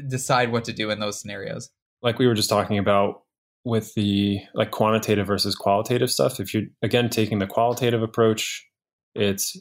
decide 0.07 0.53
what 0.53 0.65
to 0.65 0.73
do 0.73 0.91
in 0.91 1.01
those 1.01 1.21
scenarios? 1.21 1.71
Like 2.01 2.19
we 2.19 2.29
were 2.29 2.35
just 2.35 2.49
talking 2.49 2.79
about 2.79 3.23
with 3.65 3.95
the 3.95 4.41
like 4.55 4.71
quantitative 4.71 5.27
versus 5.27 5.55
qualitative 5.55 6.11
stuff. 6.11 6.41
If 6.41 6.55
you're 6.55 6.65
again 6.83 7.11
taking 7.11 7.39
the 7.39 7.47
qualitative 7.47 8.03
approach, 8.03 8.67
it's 9.15 9.57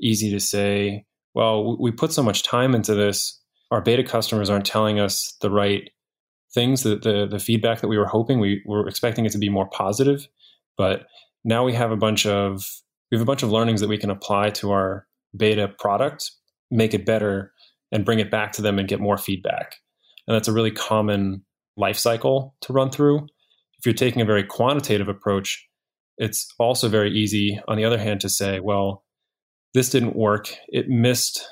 easy 0.00 0.30
to 0.30 0.40
say, 0.40 1.04
well, 1.34 1.76
we 1.80 1.90
put 1.90 2.12
so 2.12 2.22
much 2.22 2.42
time 2.42 2.74
into 2.74 2.94
this. 2.94 3.40
Our 3.70 3.80
beta 3.80 4.02
customers 4.02 4.50
aren't 4.50 4.66
telling 4.66 4.98
us 4.98 5.36
the 5.40 5.50
right 5.50 5.90
things, 6.52 6.82
the, 6.82 6.96
the, 6.96 7.26
the 7.30 7.38
feedback 7.38 7.80
that 7.80 7.88
we 7.88 7.98
were 7.98 8.06
hoping. 8.06 8.40
We 8.40 8.62
were 8.66 8.88
expecting 8.88 9.24
it 9.24 9.32
to 9.32 9.38
be 9.38 9.48
more 9.48 9.68
positive, 9.68 10.26
but 10.76 11.06
now 11.44 11.64
we 11.64 11.72
have 11.74 11.90
a 11.90 11.96
bunch 11.96 12.26
of 12.26 12.64
we 13.10 13.16
have 13.16 13.22
a 13.22 13.26
bunch 13.26 13.42
of 13.42 13.50
learnings 13.50 13.80
that 13.80 13.88
we 13.88 13.98
can 13.98 14.10
apply 14.10 14.50
to 14.50 14.70
our 14.70 15.06
beta 15.36 15.68
product, 15.78 16.30
make 16.70 16.94
it 16.94 17.04
better, 17.04 17.52
and 17.90 18.04
bring 18.04 18.20
it 18.20 18.30
back 18.30 18.52
to 18.52 18.62
them 18.62 18.78
and 18.78 18.88
get 18.88 19.00
more 19.00 19.18
feedback. 19.18 19.76
And 20.26 20.34
that's 20.34 20.48
a 20.48 20.52
really 20.52 20.70
common 20.70 21.44
life 21.76 21.96
cycle 21.96 22.54
to 22.62 22.72
run 22.72 22.90
through. 22.90 23.26
If 23.80 23.86
you're 23.86 23.94
taking 23.94 24.20
a 24.20 24.26
very 24.26 24.44
quantitative 24.44 25.08
approach, 25.08 25.66
it's 26.18 26.52
also 26.58 26.86
very 26.90 27.10
easy, 27.10 27.58
on 27.66 27.78
the 27.78 27.84
other 27.86 27.96
hand, 27.96 28.20
to 28.20 28.28
say, 28.28 28.60
well, 28.60 29.06
this 29.72 29.88
didn't 29.88 30.14
work. 30.14 30.54
It 30.68 30.90
missed 30.90 31.48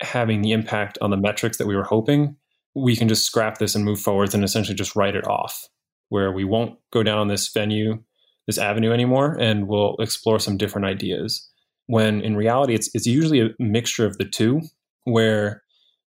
having 0.00 0.42
the 0.42 0.52
impact 0.52 0.98
on 1.02 1.10
the 1.10 1.16
metrics 1.16 1.58
that 1.58 1.66
we 1.66 1.74
were 1.74 1.82
hoping. 1.82 2.36
We 2.76 2.94
can 2.94 3.08
just 3.08 3.24
scrap 3.24 3.58
this 3.58 3.74
and 3.74 3.84
move 3.84 3.98
forwards 3.98 4.34
and 4.34 4.44
essentially 4.44 4.76
just 4.76 4.94
write 4.94 5.16
it 5.16 5.26
off, 5.26 5.66
where 6.10 6.30
we 6.30 6.44
won't 6.44 6.78
go 6.92 7.02
down 7.02 7.26
this 7.26 7.48
venue, 7.48 8.04
this 8.46 8.58
avenue 8.58 8.92
anymore, 8.92 9.36
and 9.40 9.66
we'll 9.66 9.96
explore 9.98 10.38
some 10.38 10.56
different 10.56 10.86
ideas. 10.86 11.50
When 11.86 12.20
in 12.20 12.36
reality, 12.36 12.74
it's, 12.74 12.88
it's 12.94 13.06
usually 13.06 13.40
a 13.40 13.50
mixture 13.58 14.06
of 14.06 14.16
the 14.18 14.26
two, 14.26 14.60
where 15.06 15.64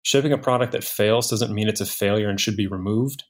shipping 0.05 0.33
a 0.33 0.39
product 0.39 0.71
that 0.71 0.85
fails 0.85 1.29
doesn't 1.29 1.53
mean 1.53 1.67
it's 1.67 1.81
a 1.81 1.87
failure 1.87 2.29
and 2.29 2.41
should 2.41 2.57
be 2.57 2.69
removed, 2.69 3.25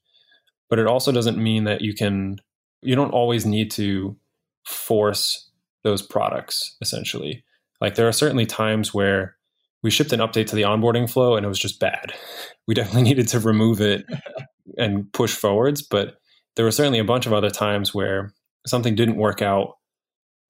but 0.68 0.78
it 0.78 0.86
also 0.86 1.12
doesn't 1.12 1.42
mean 1.42 1.64
that 1.64 1.80
you 1.80 1.94
can, 1.94 2.36
you 2.82 2.94
don't 2.94 3.12
always 3.12 3.46
need 3.46 3.70
to 3.72 4.16
force 4.64 5.50
those 5.84 6.02
products 6.02 6.76
essentially. 6.80 7.44
Like 7.80 7.94
there 7.94 8.08
are 8.08 8.12
certainly 8.12 8.46
times 8.46 8.92
where 8.92 9.36
we 9.82 9.90
shipped 9.90 10.12
an 10.12 10.20
update 10.20 10.46
to 10.48 10.56
the 10.56 10.62
onboarding 10.62 11.08
flow 11.08 11.36
and 11.36 11.44
it 11.44 11.48
was 11.48 11.58
just 11.58 11.80
bad. 11.80 12.12
We 12.68 12.74
definitely 12.74 13.04
needed 13.04 13.28
to 13.28 13.38
remove 13.38 13.80
it 13.80 14.04
and 14.76 15.12
push 15.12 15.32
forwards, 15.32 15.82
but 15.82 16.16
there 16.56 16.64
were 16.64 16.72
certainly 16.72 16.98
a 16.98 17.04
bunch 17.04 17.26
of 17.26 17.32
other 17.32 17.48
times 17.48 17.94
where 17.94 18.34
something 18.66 18.96
didn't 18.96 19.14
work 19.14 19.40
out 19.40 19.74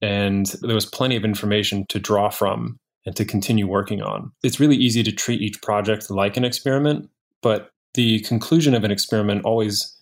and 0.00 0.46
there 0.62 0.74
was 0.74 0.87
plenty 0.87 1.14
of 1.14 1.26
information 1.26 1.85
to 1.90 1.98
draw 1.98 2.31
from 2.31 2.79
and 3.05 3.14
to 3.16 3.24
continue 3.26 3.66
working 3.66 4.00
on. 4.02 4.33
It's 4.42 4.61
really 4.61 4.76
easy 4.76 5.02
to 5.02 5.12
treat 5.12 5.42
each 5.42 5.61
project 5.62 6.11
like 6.11 6.38
an 6.38 6.44
experiment, 6.44 7.11
but 7.42 7.68
the 7.94 8.20
conclusion 8.20 8.74
of 8.74 8.85
an 8.85 8.90
experiment 8.90 9.44
always 9.44 9.95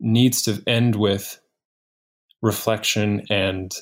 needs 0.00 0.42
to 0.42 0.62
end 0.66 0.96
with 0.96 1.40
reflection 2.42 3.22
and 3.30 3.74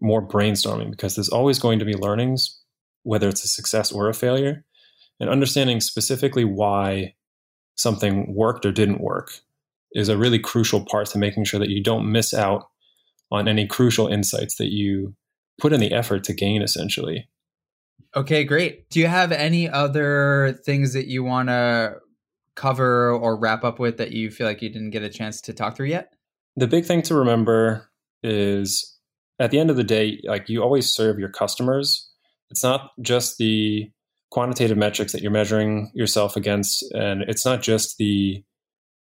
more 0.00 0.26
brainstorming 0.26 0.90
because 0.90 1.14
there's 1.14 1.28
always 1.28 1.58
going 1.58 1.78
to 1.78 1.84
be 1.84 1.94
learnings, 1.94 2.60
whether 3.02 3.28
it's 3.28 3.44
a 3.44 3.48
success 3.48 3.92
or 3.92 4.08
a 4.08 4.14
failure, 4.14 4.64
and 5.20 5.30
understanding 5.30 5.80
specifically 5.80 6.44
why 6.44 7.14
something 7.76 8.34
worked 8.34 8.66
or 8.66 8.72
didn't 8.72 9.00
work 9.00 9.30
is 9.92 10.08
a 10.08 10.18
really 10.18 10.38
crucial 10.38 10.84
part 10.84 11.06
to 11.08 11.18
making 11.18 11.44
sure 11.44 11.60
that 11.60 11.70
you 11.70 11.82
don't 11.82 12.10
miss 12.10 12.34
out 12.34 12.68
on 13.30 13.48
any 13.48 13.66
crucial 13.66 14.08
insights 14.08 14.56
that 14.56 14.72
you 14.72 15.14
put 15.60 15.72
in 15.72 15.80
the 15.80 15.92
effort 15.92 16.24
to 16.24 16.32
gain 16.32 16.62
essentially. 16.62 17.28
Okay, 18.16 18.44
great. 18.44 18.88
Do 18.90 19.00
you 19.00 19.06
have 19.06 19.32
any 19.32 19.68
other 19.68 20.58
things 20.64 20.92
that 20.94 21.06
you 21.06 21.22
want 21.22 21.48
to 21.48 21.96
cover 22.58 23.12
or 23.12 23.38
wrap 23.38 23.62
up 23.62 23.78
with 23.78 23.96
that 23.98 24.10
you 24.10 24.30
feel 24.30 24.46
like 24.46 24.60
you 24.60 24.68
didn't 24.68 24.90
get 24.90 25.02
a 25.02 25.08
chance 25.08 25.40
to 25.42 25.54
talk 25.54 25.76
through 25.76 25.86
yet? 25.86 26.12
The 26.56 26.66
big 26.66 26.84
thing 26.84 27.02
to 27.02 27.14
remember 27.14 27.88
is 28.24 28.98
at 29.38 29.52
the 29.52 29.60
end 29.60 29.70
of 29.70 29.76
the 29.76 29.84
day, 29.84 30.20
like 30.24 30.48
you 30.48 30.62
always 30.62 30.92
serve 30.92 31.20
your 31.20 31.28
customers. 31.28 32.10
It's 32.50 32.64
not 32.64 32.90
just 33.00 33.38
the 33.38 33.90
quantitative 34.32 34.76
metrics 34.76 35.12
that 35.12 35.22
you're 35.22 35.30
measuring 35.30 35.92
yourself 35.94 36.36
against, 36.36 36.84
and 36.92 37.22
it's 37.22 37.44
not 37.44 37.62
just 37.62 37.96
the 37.98 38.42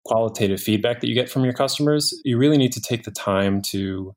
qualitative 0.06 0.62
feedback 0.62 1.02
that 1.02 1.08
you 1.08 1.16
get 1.16 1.30
from 1.30 1.44
your 1.44 1.54
customers. 1.54 2.14
You 2.24 2.38
really 2.38 2.58
need 2.58 2.74
to 2.74 2.82
take 2.82 3.04
the 3.04 3.12
time 3.12 3.62
to 3.64 4.16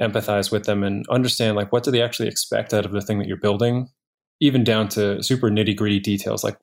empathize 0.00 0.50
with 0.50 0.64
them 0.64 0.82
and 0.82 1.06
understand 1.08 1.54
like 1.54 1.70
what 1.70 1.84
do 1.84 1.90
they 1.90 2.02
actually 2.02 2.28
expect 2.28 2.74
out 2.74 2.86
of 2.86 2.92
the 2.92 3.02
thing 3.02 3.18
that 3.18 3.28
you're 3.28 3.36
building, 3.36 3.88
even 4.40 4.64
down 4.64 4.88
to 4.88 5.22
super 5.22 5.50
nitty 5.50 5.76
gritty 5.76 6.00
details 6.00 6.42
like 6.42 6.56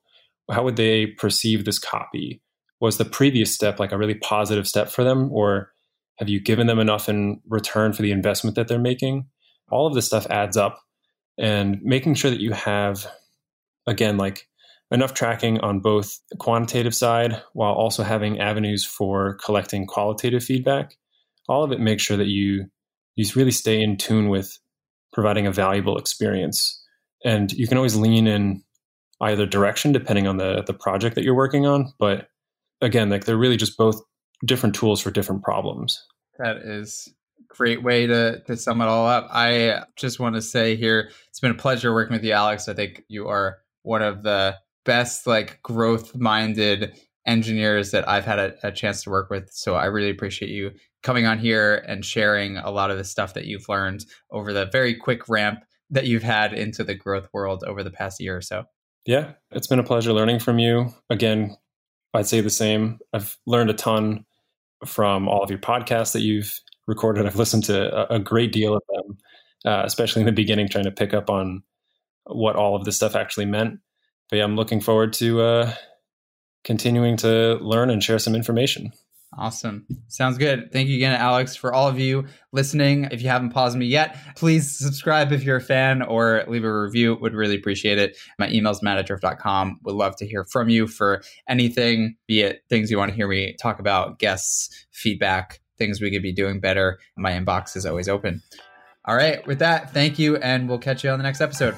how 0.49 0.63
would 0.63 0.75
they 0.75 1.07
perceive 1.07 1.65
this 1.65 1.79
copy? 1.79 2.41
Was 2.79 2.97
the 2.97 3.05
previous 3.05 3.53
step 3.53 3.79
like 3.79 3.91
a 3.91 3.97
really 3.97 4.15
positive 4.15 4.67
step 4.67 4.89
for 4.89 5.03
them, 5.03 5.31
or 5.31 5.71
have 6.17 6.29
you 6.29 6.39
given 6.39 6.67
them 6.67 6.79
enough 6.79 7.09
in 7.09 7.41
return 7.47 7.93
for 7.93 8.01
the 8.01 8.11
investment 8.11 8.55
that 8.55 8.67
they're 8.67 8.79
making? 8.79 9.27
All 9.71 9.87
of 9.87 9.93
this 9.93 10.05
stuff 10.05 10.27
adds 10.29 10.57
up. 10.57 10.79
And 11.39 11.79
making 11.81 12.15
sure 12.15 12.29
that 12.29 12.41
you 12.41 12.51
have, 12.51 13.07
again, 13.87 14.17
like 14.17 14.47
enough 14.91 15.13
tracking 15.13 15.59
on 15.61 15.79
both 15.79 16.19
quantitative 16.37 16.93
side 16.93 17.41
while 17.53 17.73
also 17.73 18.03
having 18.03 18.39
avenues 18.39 18.85
for 18.85 19.37
collecting 19.43 19.87
qualitative 19.87 20.43
feedback. 20.43 20.95
All 21.47 21.63
of 21.63 21.71
it 21.71 21.79
makes 21.79 22.03
sure 22.03 22.17
that 22.17 22.27
you 22.27 22.65
you 23.15 23.25
really 23.35 23.51
stay 23.51 23.81
in 23.81 23.97
tune 23.97 24.29
with 24.29 24.57
providing 25.13 25.47
a 25.47 25.51
valuable 25.51 25.97
experience. 25.97 26.81
And 27.25 27.51
you 27.51 27.67
can 27.67 27.77
always 27.77 27.95
lean 27.95 28.27
in 28.27 28.63
either 29.21 29.45
direction 29.45 29.91
depending 29.91 30.27
on 30.27 30.37
the 30.37 30.63
the 30.63 30.73
project 30.73 31.15
that 31.15 31.23
you're 31.23 31.35
working 31.35 31.65
on. 31.65 31.93
But 31.99 32.27
again, 32.81 33.09
like 33.09 33.25
they're 33.25 33.37
really 33.37 33.57
just 33.57 33.77
both 33.77 34.01
different 34.45 34.75
tools 34.75 35.01
for 35.01 35.11
different 35.11 35.43
problems. 35.43 36.03
That 36.39 36.57
is 36.57 37.07
great 37.47 37.83
way 37.83 38.07
to 38.07 38.41
to 38.47 38.57
sum 38.57 38.81
it 38.81 38.85
all 38.85 39.07
up. 39.07 39.27
I 39.31 39.83
just 39.95 40.19
want 40.19 40.35
to 40.35 40.41
say 40.41 40.75
here, 40.75 41.09
it's 41.29 41.39
been 41.39 41.51
a 41.51 41.55
pleasure 41.55 41.93
working 41.93 42.13
with 42.13 42.23
you, 42.23 42.33
Alex. 42.33 42.67
I 42.67 42.73
think 42.73 43.03
you 43.07 43.27
are 43.27 43.59
one 43.83 44.01
of 44.01 44.23
the 44.23 44.57
best 44.85 45.27
like 45.27 45.61
growth 45.61 46.15
minded 46.15 46.97
engineers 47.27 47.91
that 47.91 48.07
I've 48.09 48.25
had 48.25 48.39
a, 48.39 48.67
a, 48.67 48.71
chance 48.71 49.03
to 49.03 49.11
work 49.11 49.29
with. 49.29 49.51
So 49.51 49.75
I 49.75 49.85
really 49.85 50.09
appreciate 50.09 50.49
you 50.49 50.71
coming 51.03 51.27
on 51.27 51.37
here 51.37 51.83
and 51.87 52.03
sharing 52.03 52.57
a 52.57 52.71
lot 52.71 52.89
of 52.89 52.97
the 52.97 53.03
stuff 53.03 53.35
that 53.35 53.45
you've 53.45 53.69
learned 53.69 54.05
over 54.31 54.53
the 54.53 54.65
very 54.65 54.95
quick 54.95 55.29
ramp 55.29 55.59
that 55.91 56.07
you've 56.07 56.23
had 56.23 56.51
into 56.51 56.83
the 56.83 56.95
growth 56.95 57.27
world 57.31 57.63
over 57.67 57.83
the 57.83 57.91
past 57.91 58.19
year 58.19 58.35
or 58.35 58.41
so. 58.41 58.63
Yeah, 59.05 59.33
it's 59.51 59.67
been 59.67 59.79
a 59.79 59.83
pleasure 59.83 60.13
learning 60.13 60.39
from 60.39 60.59
you. 60.59 60.93
Again, 61.09 61.55
I'd 62.13 62.27
say 62.27 62.41
the 62.41 62.49
same. 62.49 62.99
I've 63.13 63.37
learned 63.45 63.69
a 63.69 63.73
ton 63.73 64.25
from 64.85 65.27
all 65.27 65.43
of 65.43 65.49
your 65.49 65.59
podcasts 65.59 66.13
that 66.13 66.21
you've 66.21 66.59
recorded. 66.87 67.25
I've 67.25 67.35
listened 67.35 67.63
to 67.65 68.13
a, 68.13 68.19
great 68.19 68.51
deal 68.51 68.75
of 68.75 68.83
them, 68.89 69.17
uh, 69.65 69.83
especially 69.85 70.21
in 70.21 70.25
the 70.25 70.31
beginning, 70.31 70.67
trying 70.67 70.85
to 70.85 70.91
pick 70.91 71.13
up 71.13 71.29
on 71.29 71.63
what 72.25 72.55
all 72.55 72.75
of 72.75 72.85
this 72.85 72.95
stuff 72.95 73.15
actually 73.15 73.45
meant. 73.45 73.79
But 74.29 74.37
yeah, 74.37 74.43
I'm 74.43 74.55
looking 74.55 74.81
forward 74.81 75.13
to 75.13 75.41
uh, 75.41 75.73
continuing 76.63 77.17
to 77.17 77.55
learn 77.61 77.89
and 77.89 78.03
share 78.03 78.19
some 78.19 78.35
information. 78.35 78.91
Awesome. 79.37 79.87
Sounds 80.07 80.37
good. 80.37 80.73
Thank 80.73 80.89
you 80.89 80.97
again, 80.97 81.13
Alex. 81.13 81.55
For 81.55 81.73
all 81.73 81.87
of 81.87 81.97
you 81.97 82.25
listening, 82.51 83.05
if 83.11 83.21
you 83.21 83.29
haven't 83.29 83.51
paused 83.51 83.77
me 83.77 83.85
yet, 83.85 84.17
please 84.35 84.77
subscribe 84.77 85.31
if 85.31 85.43
you're 85.43 85.55
a 85.55 85.61
fan 85.61 86.01
or 86.01 86.43
leave 86.49 86.65
a 86.65 86.81
review. 86.81 87.15
Would 87.21 87.33
really 87.33 87.55
appreciate 87.55 87.97
it. 87.97 88.17
My 88.39 88.49
email 88.49 88.73
is 88.73 88.83
matt@drift.com. 88.83 89.79
Would 89.83 89.95
love 89.95 90.17
to 90.17 90.27
hear 90.27 90.43
from 90.43 90.67
you 90.67 90.85
for 90.85 91.23
anything, 91.47 92.17
be 92.27 92.41
it 92.41 92.63
things 92.67 92.91
you 92.91 92.97
want 92.97 93.11
to 93.11 93.15
hear 93.15 93.29
me 93.29 93.55
talk 93.61 93.79
about, 93.79 94.19
guests, 94.19 94.85
feedback, 94.91 95.61
things 95.77 96.01
we 96.01 96.11
could 96.11 96.23
be 96.23 96.33
doing 96.33 96.59
better. 96.59 96.99
My 97.15 97.31
inbox 97.31 97.77
is 97.77 97.85
always 97.85 98.09
open. 98.09 98.41
All 99.05 99.15
right. 99.15 99.47
With 99.47 99.59
that, 99.59 99.93
thank 99.93 100.19
you, 100.19 100.35
and 100.37 100.67
we'll 100.67 100.77
catch 100.77 101.05
you 101.05 101.09
on 101.09 101.17
the 101.17 101.23
next 101.23 101.39
episode. 101.39 101.75